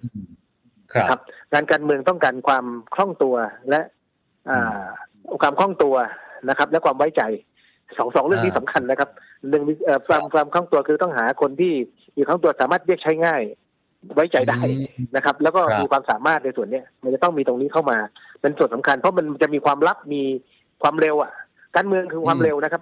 [0.93, 1.19] ครับครับ
[1.53, 3.35] งานการเมืองต้องการความคล่องตัว
[3.69, 3.81] และ
[4.49, 4.83] อ่า
[5.41, 5.95] ความคล่องตัว
[6.49, 7.23] นะครับ และความไว้ใจ
[7.97, 9.09] สองสองเรื่องนี้อ่าสำคัญนะครับ
[9.49, 11.73] หนึ่งเอ่อความความคล่องตัวคือต้องหาคนที่
[12.15, 13.41] มีคล่องตัวสามารถเรียกใช้ง่าย
[14.15, 14.59] ไว้ใจได้
[15.15, 17.97] นะครับ แล้วก็ครับมีความสามารถในส่วนเนี้ยมันจะต้องมีตรงนี้เข้ามา
[18.41, 20.21] เป็นส่วนสำคัญ เพราะมันจะมีความลับมี
[20.83, 21.31] ความเร็วอะ
[21.75, 22.81] การเมืองคือความเร็วนะครับ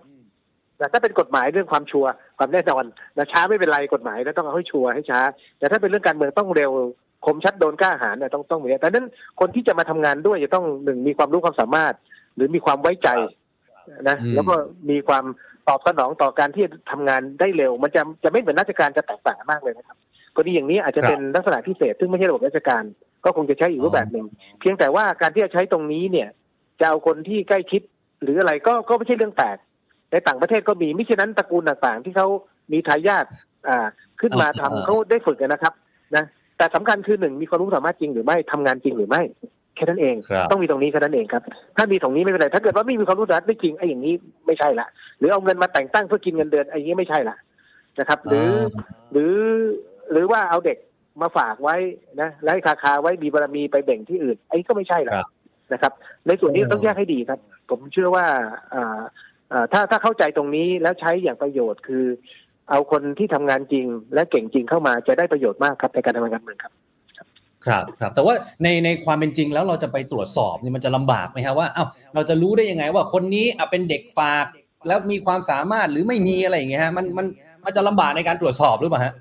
[0.80, 2.84] แต่ถ้าเป็นกฎหมายเรื่องความชัวร์ความแน่นอน
[3.18, 5.20] นะช้าไม่เป็นไรกฎหมายแล้วต้องเอาให้ชัวร์ให้ช้า
[5.60, 6.72] แต่ถ้าเป็นเรื่องการเมืองต้องเร็ว
[7.26, 9.08] คมชัดโดนกล้าหาญเนี่ยต้องต้องมีแต่นั้น
[9.40, 11.94] คนที่จะมาทำงานด้วยจะต้องหนึ่งมีความรู้ความสามารถ
[12.36, 13.10] หรือมีความไว้ใจ
[14.10, 14.56] นะอืมแล้วก็
[14.90, 15.26] มีความ
[15.68, 19.98] ตอบสนองต่อการที่จะทำงานได้เร็ว มันจะจะไม่เหมือนราชการจะแตกต่างกันมากเลยนะครับ
[20.36, 22.84] กรณีอย่างนี้อาจจะเป็นลักษณะพิเศษ ซึ่งไม่ใช่ระบบราชการ
[23.26, 24.26] ก็คงจะใช้อีกรูปแบบหนึ่ง
[24.60, 26.30] เพียงแต่ว่าการที่จะใช้ตรงนี้เนี่ย
[26.80, 27.82] จะเอาคนที่ใกล้ชิด
[28.22, 29.58] หรืออะไรก็ก็ไม่ใช่เรื่องแปลก
[30.12, 32.28] ในต่างประเทศก็มีมิฉะนั้นตระกูลต่างๆ ที่เขา
[32.72, 33.26] มีทายาท
[33.68, 33.88] อ่า
[34.22, 35.74] ขึ้นมาทำอ่าเขาได้ฝึกกันนะครับ
[36.16, 36.26] นะ
[36.58, 39.22] แต่สำคัญคือหนึ่งมีความรู้สามารถจริงหรือไม่ทำงานจริงหรือไม่
[39.76, 41.44] แค่นั้นเองครับต้องมีตรงนี้แค่นั้นเองครับ
[41.78, 44.14] ถ้ามีตรงนี้ไม่เป็นไรถ้าเกิดว่าไม่มีความรู้สามารถไม่จริงไอ้อย่างนี้
[44.46, 44.88] ไม่ใช่ละ
[45.20, 47.36] หรือเอาเงินมาแต่งตั้งเพื่อกินเงินเดือนไอ้อย่างนี้ไม่ใช่ละ
[48.00, 48.52] นะครับ หรือ
[49.12, 49.36] หรือ
[50.12, 50.78] หรือว่าเอาเด็ก
[51.22, 51.76] มาฝากไว้
[52.22, 55.28] นะแล้วให้คาคาไว้มีบารมีไปแบ่งที่อื่นไอ้ก็ไม่ใช่ละครับ
[55.74, 55.94] นะครับ
[56.28, 57.40] ในส่วนนี้เออต้องแยกให้ดีครับ
[57.70, 58.26] ผมเชื่อว่า
[58.74, 59.02] อ่าอ่า
[59.74, 62.06] ถ้าถ้าเข้าใจตรงนี้แล้วใช้อย่างประโยชน์คือ
[62.70, 66.74] เอาคนที่ทำงานจริง และเก่งจริงเข้ามาจะได้ประโยชน์มากครับในการทำงานการเมืองครับ
[67.68, 68.34] ครับครับ แต่ว่า
[68.64, 74.46] ในในความเป็นจริงแล้วเราจะไปตรวจสอบนี่มันจะลำบากไหมครับว่าเอ้าเราจะรู้ได้ยังไงว่าคนนี้อะเป็นเด็กฝาก
[74.88, 77.26] แล้วมีความสามารถหรือไม่มีอะไรอย่างเงี้ยฮะมันมัน
[77.66, 79.14] มันจะลำบากในการตรวจสอบหรือเปล่าฮะ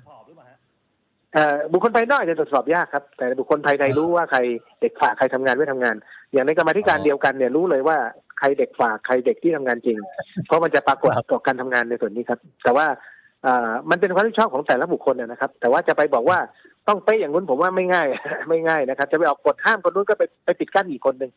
[1.33, 4.39] เอ่อบุคคลภายนอกอาจจะตรวจสอบยากครับ แต่บุคคลภายในรู้ว่าใคร
[4.81, 5.95] เด็กฝากใครทำงานไม่ทำงาน
[6.31, 7.97] อย่างในกรรมาธิการอ๋อเดียวกันเนี่ยรู้เลยว่า
[8.39, 9.97] ใครเด็กฝากใครเด็กที่ทำงานจริง
[10.45, 12.85] เพราะมันจะปรากฏครับต่อการทำงานในส่วนนี้ครับ แต่ว่า
[13.45, 16.39] อ่ามันเป็นความรับผิดชอบของแต่ละบุคคลนะนะครับ แต่ว่าจะไปบอกว่า
[16.87, 18.07] ต้องเป๊ะอย่างนู้นผมว่าไม่ง่าย
[18.49, 21.31] ไม่ง่ายนะครับ จะไปออกกฎห้ามคนนู้นก็ไปไปปิดกั้นอีกคนหนึ่ง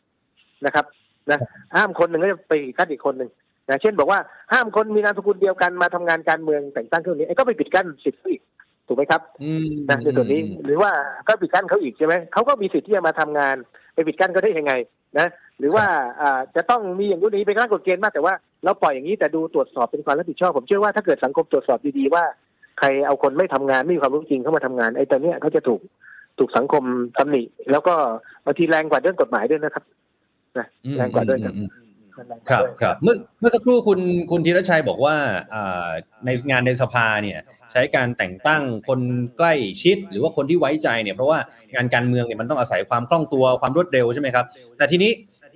[0.65, 0.85] นะครับ
[1.31, 1.39] นะ
[1.75, 3.29] ห้ามคนหนึ่งก็จะไปปิดกั้นอีกคนหนึ่ง
[3.69, 4.19] นะเช่นบอกว่า
[4.53, 8.41] ห้ามคนมีนามสกุลเดียวกันมาทำงานการเมืองแต่งตั้งเครื่องนี้ไอ้ก็ไปปิดกั้นสิทธิ์เขาอีก
[8.87, 10.91] ถูกไหมครับอืมนะในส่วนนี้หรือว่า
[11.27, 13.55] ก็ปิดกั้นเขาอีกใช่ไหมเขาก็มีสิทธิ์ที่จะมาทำงาน
[13.93, 14.73] ไปปิดกั้นเขาได้ยังไง
[15.19, 15.27] นะ
[15.59, 15.85] หรือว่า
[16.21, 18.33] อ่าจะต้องมีอย่างนู้นนี้เป็นการกฎเกณฑ์มากแต่ว่า
[18.63, 22.23] เราปล่อยอย่างนี้แต่ดูตรวจสอบเป็นความรับผิดชอบผมเชื่อว่าถ้าเกิดสังคมตรวจสอบดีๆว่า
[22.79, 25.81] ใครเอาคนไม่ทำงานไม่มีความรู้จริงเข้ามาทำงานไอ้ตัวเนี้ยเขาจะถูก
[26.39, 26.83] ถูกสังคม
[27.17, 27.93] ตำหนิแล้วก็
[28.45, 29.83] บางทีแรงกว่าเรื่องกฎหมายด้วยนะครับ
[30.57, 31.82] นะอืมแรงกว่าด้วยครับอืมอืม
[32.49, 33.99] ครับครับเมื่อเมื่อสักครู่คุณ
[34.31, 35.15] คุณธีรชัยบอกว่า
[35.53, 35.87] อ่า
[36.25, 37.39] ในงานในสภาเนี่ย
[37.71, 38.99] ใช้การแต่งตั้งคน
[39.37, 39.53] ใกล้
[39.83, 41.39] ชิด หรือว่าคนที่ไว้ใจเนี่ยเพราะว่า
[41.75, 44.45] งานการเมืองเนี่ยมันต้องอาศัยความคล่องตัวความรวดเร็วใช่ไหมครับ
[44.77, 45.11] แต่ทีนี้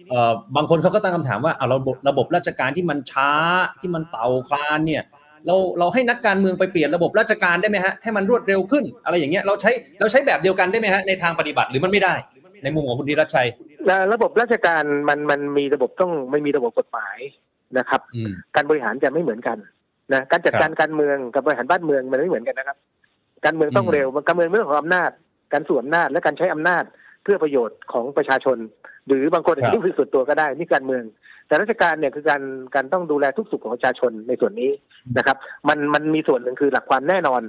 [0.09, 3.31] เอ่อบางคนเขาก็ตั้งคำถามว่าเอาระบบระบบราชการที่มันช้า
[3.81, 5.03] ที่มันเต่าคลานเนี่ย
[5.47, 12.15] เราเราให้นักการเมืองไปเปลี่ยนระบบราชการได้ไหมฮะให้มันรวดเร็วขึ้น อะไรอย่างเงี้ยเราใช้เราใช้แบบเดียวกันได้ไหมฮะในทางปฏิบัติหรือมันไม่ได้
[12.63, 13.47] ในมุมของคุณธีรชัย
[13.85, 17.17] และระบบราชการมันมันมีระบบต้องไม่มีระบบกฎหมาย
[17.77, 19.57] นะครับอืมการบริหารจะไม่เหมือนกัน
[20.13, 22.77] นะการจัดการการเมืองกับบริหารบ้านเมืองมันไม่เหมือนกันนะครับ
[23.45, 25.11] การเมืองต้องอืมเร็วการเมืองเป็นเรื่องของอำนาจ
[25.53, 26.83] การสวมอำนาจและการใช้อำนาจ
[27.23, 28.57] เพื่อประโยชน์ของประชาชน
[29.07, 31.03] หรือบางคนอาจจะคิดส่วนตัวก็ได้นี่การเมือง
[31.47, 32.41] แต่ราชการเนี่ยคือการ
[32.75, 34.71] การต้องดูแลทุกสุขของประชาชนในส่วนนี้
[35.17, 35.37] นะครับ
[35.67, 37.41] มันมันมีส่วนหนึ่งคือหลักความแน่นอน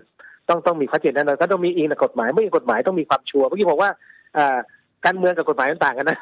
[0.48, 3.90] ต้องต้องมีข้อเจนแน่นอนก็ต้องมีอิงกับกฎหมายไม่มีกฎหมายต้องมีความชัวร์เมื่อกี้บอกว่า
[4.36, 4.58] อ่า
[5.06, 6.18] การเมืองกับกฎหมายมันต่างกันนะ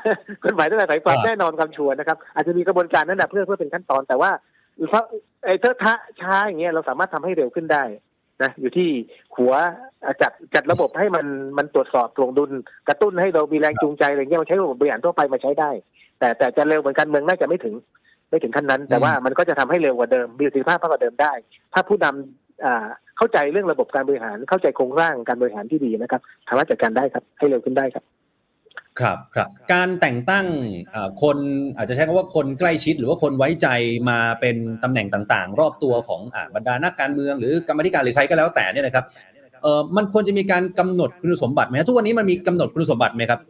[0.47, 4.31] กฎหมายต้องอาศัยความครับแน่นอนความชัวร์นะครับ อาจจะมีกระบวนการนั้นนะเพื่อเพื่อเป็นขั้นตอนแต่ว่า
[4.89, 5.05] เพราะ
[5.45, 7.85] ไอ้เทอะทะช้าอย่างเงี้ยเราสามารถทำให้เร็วขึ้นได้
[8.43, 8.89] นะอยู่ที่
[9.37, 9.53] หัว
[10.05, 11.27] อะจัดจัดระบบให้มัน
[11.59, 12.51] มันตรวจสอบตรงดุล
[12.89, 15.71] กระตุ้นให้เรามีแรงจูงใจอะไรเงี้ยมาใช้ระบบบริหารทั่วไปมาใช้ได้
[16.19, 17.75] แต่แต่จะเร็วเหมือนการเมืองน่าจะไม่ถึง
[18.31, 21.33] ไม่ถึงขั้นนั้น แต่ว่ามันก็จะทำให้เร็วกว่าเดิมมีประสิทธิภาพมากกว่าเดิมได้
[21.75, 22.87] ถ้าผู้นำอ่า
[23.19, 28.05] เข้าใจเรื่องระบบการบริหารเข้าใจโครงสร้างการบริหารที่ดีนะครับสามารถจัดการได้ครับให้เร็วขึ้นได้ครับ
[29.01, 30.47] ครับครับการแต่งตั้ง
[30.91, 31.37] เอ่อคน
[31.77, 33.69] อาจจะใช้คำว่าคนใกล้ชิด หรือว่าคนไว้ใจ
[34.11, 39.05] มาเป็นตำแหน่งต่างๆ รอบตัวของอ่าบรรดานักการเมือง หรือกรรมาธิการหรือใครก็แล้วแต่เนี่ยนะครับ
[39.63, 43.41] เออมันควรจะมีการกำหนดคุณสมบัติไหมฮะทุกวันนี้มันมีกำหนดคุณสมบัติไหมครับ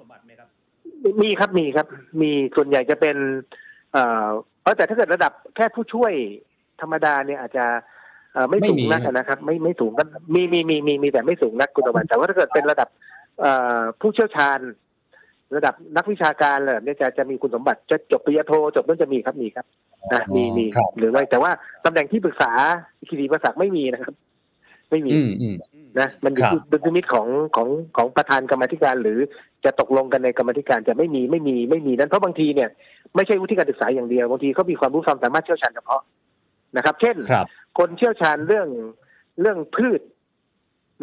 [1.22, 1.86] มีครับมีครับ
[2.20, 3.16] มีส่วนใหญ่จะเป็น
[3.92, 4.26] เอ่อ
[4.62, 6.12] เพราะแต่ถ้าเกิดระดับแค่ผู้ช่วย
[6.80, 7.64] ธรรมดาเนี่ยอาจจะ
[8.32, 12.88] เอ่อไม่ไม่สูงมีนักนะครับ ไม่ไม่สูงก็มีมีมีมีมีแต่ไม่สูงนักคุณตะวันแต่ว่าถ้าเกิดเป็นระดับ
[13.40, 14.58] เอ่อผู้เชี่ยวชาญ
[15.54, 19.66] ระดับนักวิชาการเลยเนี่ยจะจะมีคุณสมบัติจะจบปริญญาโทจบนั่นจะมีครับมีครับ
[20.12, 21.50] นะมีมีครับหรือไม่แต่ว่า
[21.84, 22.52] ตำแหน่งที่ปรึกษา
[23.08, 24.14] คีรีประศักดิ์ไม่มีนะครับ
[24.90, 25.56] ไม่มีอืมอืม
[25.98, 29.18] นะมันอยู่ครับที่ดุลพินิจของของของประธานกรรมาธิการ หรือ
[29.64, 32.68] จะตกลงกันในกรรมาธิการจะไม่มีไม่มีไม่มีนั้นเพราะบางทีเนี่ย
[33.14, 36.02] ไม่ใช่วุฒิการศึกษาอย่างเดียวบางทีเขามีความรู้ความสามารถเชี่ยวชาญเฉพาะ
[36.76, 37.46] นะครับ เช่นครับ
[37.78, 38.68] คนเชี่ยวชาญเรื่อง
[39.40, 40.00] เรื่องพืช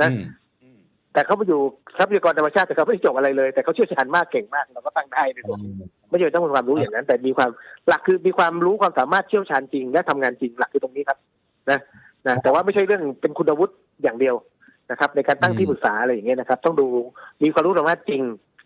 [0.01, 0.23] นะอืม
[1.13, 1.61] แต่เขาไปอยู่
[1.97, 5.57] ทรัพยากรธรรมชาติแต่เขาไม่ได้จบอะไรเลยแต่เขาเชี่ยวชาญมากเก่งมากเราก็ตั้งได้ในตัว
[6.09, 7.49] ไม่ใช่ต้องมีความรู้อย่างนั้น แต่มีความ
[7.87, 11.17] หลักคือมีความรู้ความสามารถเชี่ยวชาญจริง และทำงานจริงหลักคือตรงนี้ครับ
[11.69, 11.79] นะ
[12.27, 14.35] นะแต่ว่าไม่ใช่เรื่องเป็นคุณวุฒิอย่างเดียว
[14.91, 16.87] นะครับ ในการตั้งที่ปรึกษาอะไรอย่างเงี้ยนะครับ ต้องดู
[17.43, 18.21] มีความรู้ความสามารถจริง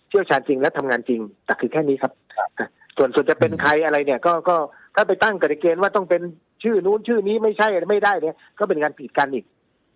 [0.10, 2.12] เชี่ยวชาญจริงและทำงานจริงแต่คือแค่นี้ครับ
[2.60, 2.68] อะ
[2.98, 4.56] ส่วนส่วนจะเป็นใครอะไรเนี่ย ก็ก็
[4.96, 6.22] ถ้าไปตั้งกฎเกณฑ์ว่าต้องเป็น
[6.64, 9.46] ชื่อนู้นชื่อนี้ไม่ใช่ไม่ได้เนี่ย ก็เป็นการผิดกันอีก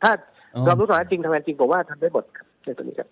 [0.03, 0.11] ถ้า
[0.55, 3.09] อ๋อความรู้ความสามารถจริงทำงานจริงผมว่าทำได้หมดครับในตัวนี้ครับ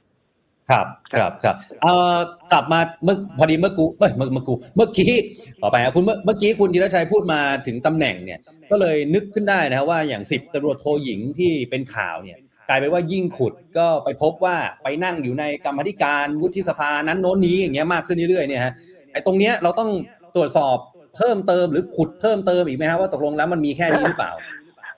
[0.70, 2.18] ครับครับครับเอ่อ
[2.54, 5.14] กลับมาเมื่อพอดีเมื่อกูเอ้ยเมื่อเมื่อกูเมื่อกี้
[5.62, 8.40] ต่อไปครับคุณเมื่อเมื่อกี้คุณธีรชัยพูดมาถึงตำแหน่งเนี่ย
[8.72, 12.38] ก็เลยนึกขึ้นได้นะครับว่าอย่างสิบตำรวจโทหญิงที่เป็นข่าวเนี่ย
[12.70, 18.74] กลายเป็นว่ายิ่งขุดก็ไปพบว่าไปนั่งอยู่ในกรรมาธิการวุฒิสภานั้นโน้นนี้อย่างเงี้ยมากขึ้นเรื่อยๆเนี่ยฮะ
[19.14, 19.90] ไอ้ตรงเนี้ยเราต้อง
[20.36, 20.78] ตรวจสอบ
[21.16, 24.32] เพิ่มเติมหรือขุดเพิ่มเติมอีกไหมครับว่าตกลงแล้วมันมีแค่นี้หรือเปล่า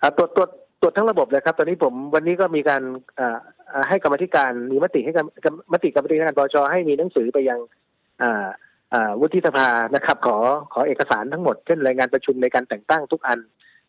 [0.01, 0.49] อ่าตรวจตรวจ
[0.81, 2.81] ตรวจทั้งระบบเลยครับ ตอนนี้ผมวันนี้ก็มีการ
[3.19, 3.37] อ่า
[3.71, 7.59] อ่าให้กรรมาธิการมีมติให้กรรมกรรมมติกรรมาธิการปชให้มีหนังสือไปยัง
[8.21, 8.45] อ่า
[8.93, 10.37] อ่าวุฒิสภานะครับ ขอ
[10.73, 13.39] ขอเอกสารทั้งหมดเช่นรายงานประชุมในการแต่งตั้งทุกอัน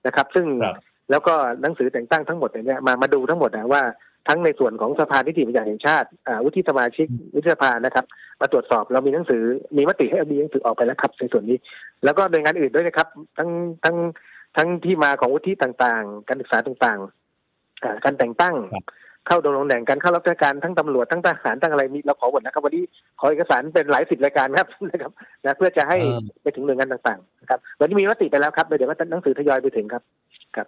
[0.06, 0.76] นะครับ ซึ่งครับ
[1.10, 3.82] แล้วก็หนังสือแต่งตั้งทั้งหมดเนี่ยมามาดูทั้งหมดนะว่า
[4.28, 8.04] ทั้งในส่วนของสภานิติบัญญัติแห่งชาติอ่าวุฒิสมาชิกวุฒิสภานะครับ
[8.40, 9.42] มาตรวจสอบเรามีหนังสือ
[9.76, 11.58] มีมติให้มีหนังสือออกไปแล้วครับในส่วนนี้
[12.04, 13.50] แล้วก็หน่วยงานอื่นด้วยนะครับ ทั้ง
[13.84, 13.96] ทั้ง
[14.56, 18.84] ทั้งที่มาของวุฒิต่างๆ การศึกษาต่างๆอ่าการแต่งตั้งครับ
[19.26, 22.84] เข้าดำรงตำแหน่งการเข้ารับราชการทั้งตำรวจทั้งทหารทั้งอะไรมีเราขอหมดนะครับวันนี้
[23.20, 25.12] ขอเอกสารเป็นหลายสิบรายการครับนะครับ
[25.44, 30.02] นะเพื่อจะให้เออไปถึงหน่วยงานต่างๆนะครับวันนี้มีมติไปแล้วครับเดี๋ยวก็หนังสือทยอยไปถึงครับ
[30.56, 30.66] ครับ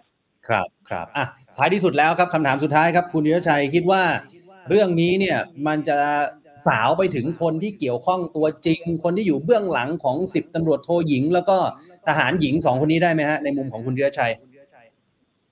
[0.89, 1.25] ครับอะ
[1.57, 4.03] ท้ายที่สุดแล้วครับคำถามสุดท้ายครับ คุณธีรชัยคิดว่า
[4.69, 5.97] เรื่องนี้เนี่ยมันจะ
[6.67, 11.57] สาวไปถึงคนที่เกี่ยวข้องตัวจริง คนที่อยู่เบื้องหลังของสิบตำรวจโทหญิง แล้วก็
[12.07, 14.31] ทหารหญิงสองคนนี้ได้ไหมฮะในมุมของคุณธีรชัย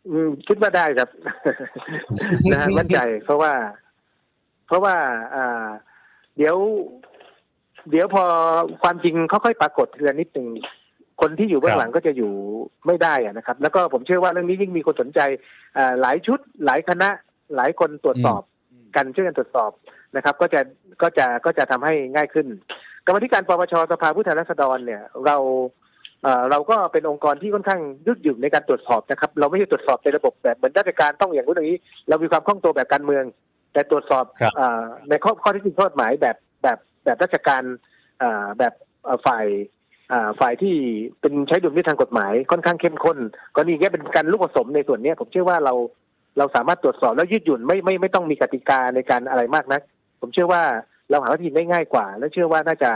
[0.10, 1.10] อืมคิดว่าได้ครับ
[2.52, 3.54] นะฮะมั่นใจเพราะว่า
[4.68, 4.96] เพราะว่า
[5.36, 5.68] อ่า
[6.38, 6.56] เดี๋ยว
[7.90, 8.24] เดี๋ยวพอ
[8.84, 10.48] ความจริงค่อยๆปรากฏทีละนิดหนึ่ง
[11.22, 12.32] คนที่อยู่เบื้องหลังก็จะอยู่
[12.88, 15.20] ไม่ได้อะนะครับ แล้วก็ผมเชื่อว่าเรื่องนี้ยิ่งมีคนสนใจ
[15.78, 17.10] อ่าหลายชุด หลายคณะ
[17.56, 18.42] หลายคนตรวจสอบ
[18.96, 19.72] กันช่วยกันตรวจสอบ
[20.16, 20.62] นะครับ ก็จะ
[21.02, 22.48] ก็จะก็จะทำให้ง่ายขึ้น
[23.06, 25.38] กรรมาธิการปปชสภาผู้แทนราษฎรเนี่ย เรา
[26.24, 33.24] เอ่อเราก็เป็นองค์กรที่ค่อนข้างยืดหยุ่นในการตรวจสอบนะครับ เราไม่ใช่ตรวจสอบในระบบแบบเหมือนราชการต้องอย่างนู้นอย่างนี้ เรามีความคล่องตัวแบบการเมือง
[33.74, 37.64] แต่ตรวจสอบครับเอ่อในข้อข้อที่จริงข้อกฎหมายแบบแบบแบบราชการ
[38.20, 39.46] เอ่อแบบเอ่อฝ่าย
[40.12, 40.76] อ่าฝ่ายที่
[41.20, 43.18] เป็นใช้ดุลพินิจทางกฎหมายค่อนข้างเข้มข้น
[43.56, 45.74] กรณีนี้เป็นการลูกผสมในส่วนเนี้ยผมเชื่อว่าเรา
[46.38, 49.82] เราสามารถตรวจสอบแล้วยืดหยุ่นไม่ไม่ไม่ต้องมีกติกาในการอะไรมากนัก
[50.24, 50.64] ผมเชื่อว่า
[51.10, 52.92] เราหาวิธีได้ง่ายกว่า และเชื่อว่าน่าจะ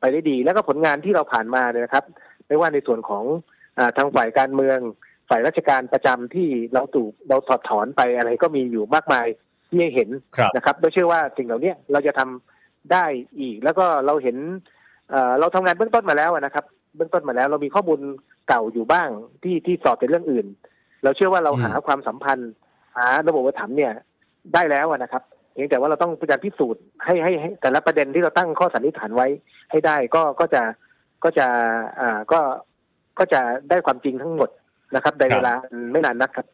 [0.00, 2.04] ไปได้ดี แล้วก็ผลงานที่เราผ่านมาเนี่ยนะครับ
[2.46, 3.24] ไม่ว่าในส่วนของ
[3.78, 4.78] อาทางฝ่ายการเมือง
[5.28, 9.26] ฝ่ายราชการประจำที่เราถูกเราถอดถอนไปอะไรก็มีอยู่มากมาย
[9.68, 13.04] ที่ให้เห็นครับนะครับเราเชื่อว่าสิ่งเหล่านี้เราจะทำได้
[13.40, 14.36] อีก แล้วก็เราเห็น
[15.10, 16.64] เอ่อเราทำงานเบื้องต้นมาแล้วนะครับ
[16.96, 18.00] เบื้องต้นมาแล้วเรามีข้อมูล
[18.48, 19.08] เก่าอยู่บ้าง
[19.42, 20.46] ที่ที่สอบในเรื่องอื่น
[21.02, 22.50] เราเชื่อว่าเราอืมหาความสัมพันธ์
[22.96, 23.92] หาระบบอุปถัมภ์เนี่ย
[24.54, 25.22] ได้แล้วอะนะครับ
[25.54, 29.26] เพียงแต่ว่าเราต้องพยายามพิสูจน์ให้ให้ให้แต่ละประเด็นที่เราตั้งข้อสันนิษฐานไว้
[29.70, 30.62] ให้ได้ก็ก็จะ
[31.24, 31.46] ก็จะ
[32.00, 32.40] อ่าก็
[33.18, 33.40] ก็จะ
[33.70, 34.50] ได้ความจริงทั้งหมด
[34.94, 35.54] นะครับ ในครับเวลา
[35.92, 36.46] ไม่นานนักครับ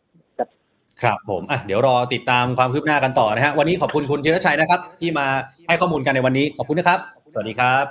[1.03, 5.27] ครับผมอะเดี๋ยวรอติดตามความคืบหน้ากันต่อนะฮะวันนี้ขอบคุณคุณธีรชัยนะครับ ที่มา
[5.69, 6.99] ให้ข้อมูลกันในวันนี้ขอบคุณนะครับ
[7.33, 7.85] สวัสดีครับ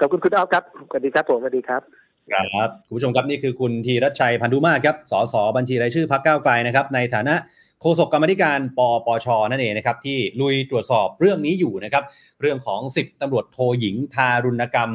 [0.00, 1.82] ขอบคุณคุณอ้อฟครับสวัสดีครับผมสวัสดีครับ
[2.32, 7.34] ครับคุณผู้ชมครับนี่คือคุณธีรชัยพันธุมาศครับสสบัญชีรายชื่อพรรคก้าวไกลนะครับ ในฐานะ
[7.80, 12.04] โฆษกกรรมธิการปปชนั่นเองนะครับที่ลุยตรวจสอบเรื่องนี้อยู่นะครับ
[12.40, 14.90] เรื่องของ 10ตำรวจโทหญิง ทารุณกรรม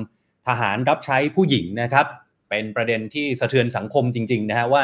[0.48, 2.06] ทหารรับใช้ผู้หญิงนะครับ
[2.50, 4.84] เป็นประเด็นที่สะเทือนสังคมจริง ๆ นะฮะว่า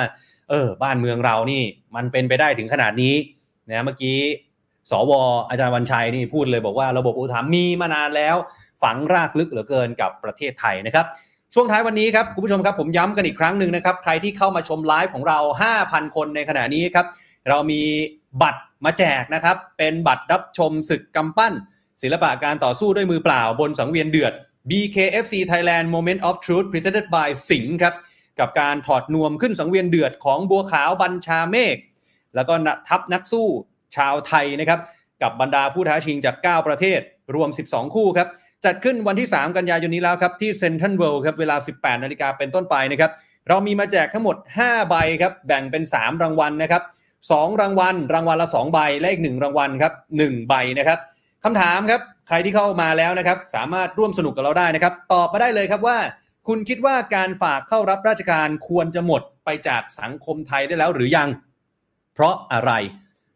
[0.50, 1.64] เออบ้านเมืองเรานี่
[1.96, 3.16] มันเป็นไปได้ถึงขนาดนี้
[3.70, 4.18] นะเมื่อกี้
[4.92, 5.12] สว
[5.50, 8.36] อาจารย์วันชัยนี่พูดเลยบอกว่าระบบอุปถัมภ์มีมานานแล้ว
[8.84, 11.06] ฝังรากลึกเหลือเกินกับประเทศไทยนะครับ
[11.54, 15.40] ช่วงท้ายวันนี้ครับคุณผู้ชมครับผมย้ำกันอีกครั้งหนึ่งนะครับ ใครที่เข้ามาชมไลฟ์ของเรา
[15.78, 17.06] 5,000 คนในขณะนี้ครับ
[17.50, 17.82] เรามี
[18.42, 21.54] บัตรมาแจกนะครับ เป็นบัตรรับชมศึกกำปั้น
[22.02, 24.34] ศิลปะการต่อสู้ด้วยมือเปล่าบนสังเวียนเดือด
[24.70, 27.94] BKFC Thailand Moment of Truth Presented by สิงห์ครับ
[28.40, 31.78] กับการถอดนวมขึ้นสังเวียนเดือดของบัวขาวบัญชาเมฆ
[32.36, 32.54] แล้วก็
[32.88, 33.48] ทัพนักสู้
[33.96, 34.80] ชาวไทยนะครับ
[35.22, 37.00] กับบรรดาผู้ท้าชิงจาก 9 ประเทศ
[37.36, 38.28] รวม 12 คู่ครับ
[38.66, 43.12] จัดขึ้นวันที่ 3 กันยายนนี้แล้วครับ ที่เซนทรัลเวิลด์ครับ เวลา 18 นาฬิกาเป็นต้นไปนะครับ
[43.50, 46.84] เรามีมาแจกทั้งหมด 5 ใบครับ แบ่งเป็น 3 รางวัลนะครับ
[47.26, 51.00] 2 รางวัล รางวัลละ 2 ใบ และอีก 1 รางวัลครับ1ใบนะครับ
[51.44, 55.98] คำถามครับ ใครที่เข้ามาแล้วนะครับ สามารถร่วมสนุกกับเราได้นะครับ ตอบมาได้เลยครับว่า
[56.48, 61.30] คุณคิดว่าการฝากเข้ารับราชการควรจะหมดไปจากสังคมไทยได้แล้วหรือยัง
[62.14, 62.72] เพราะอะไร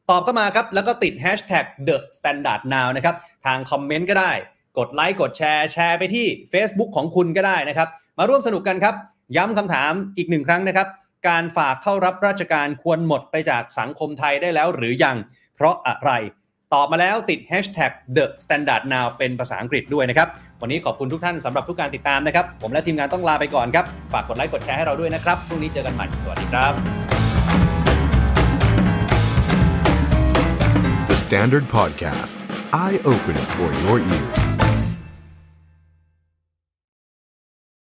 [0.09, 3.15] ตอบเข้ามาครับ แล้วก็ติด hashtag the standard now นะครับ
[3.45, 4.31] ทางคอมเมนต์ก็ได้
[4.77, 8.95] กดไลค์ กดแชร์ แชร์ไปที่ Facebook ของคุณก็ได้นะครับ มาร่วมสนุกกันครับ
[9.37, 10.87] ย้ำคำถามอีกหนึ่งครั้งนะครับ
[11.27, 15.17] การฝากเข้ารับราชการควรหมดไปจากสังคมไทยได้แล้วหรือยัง
[15.55, 16.11] เพราะอะไร
[16.73, 20.27] ตอบมาแล้วติด hashtag the standard now เป็นภาษาอังกฤษด้วยนะครับ
[20.61, 26.73] วันนี้ขอบคุณทุกท่านสำหรับทุกการติดตามนะครับ ผมและทีมงานต้องลาไปก่อนครับ ฝากกดไลค์กดแชร์ให้เราด้วยนะครับ พรุ่งนี้เจอกันใหม่ สวัสดีครับ
[31.09, 32.35] The Standard Podcast,
[32.85, 34.40] eye Open for your ears.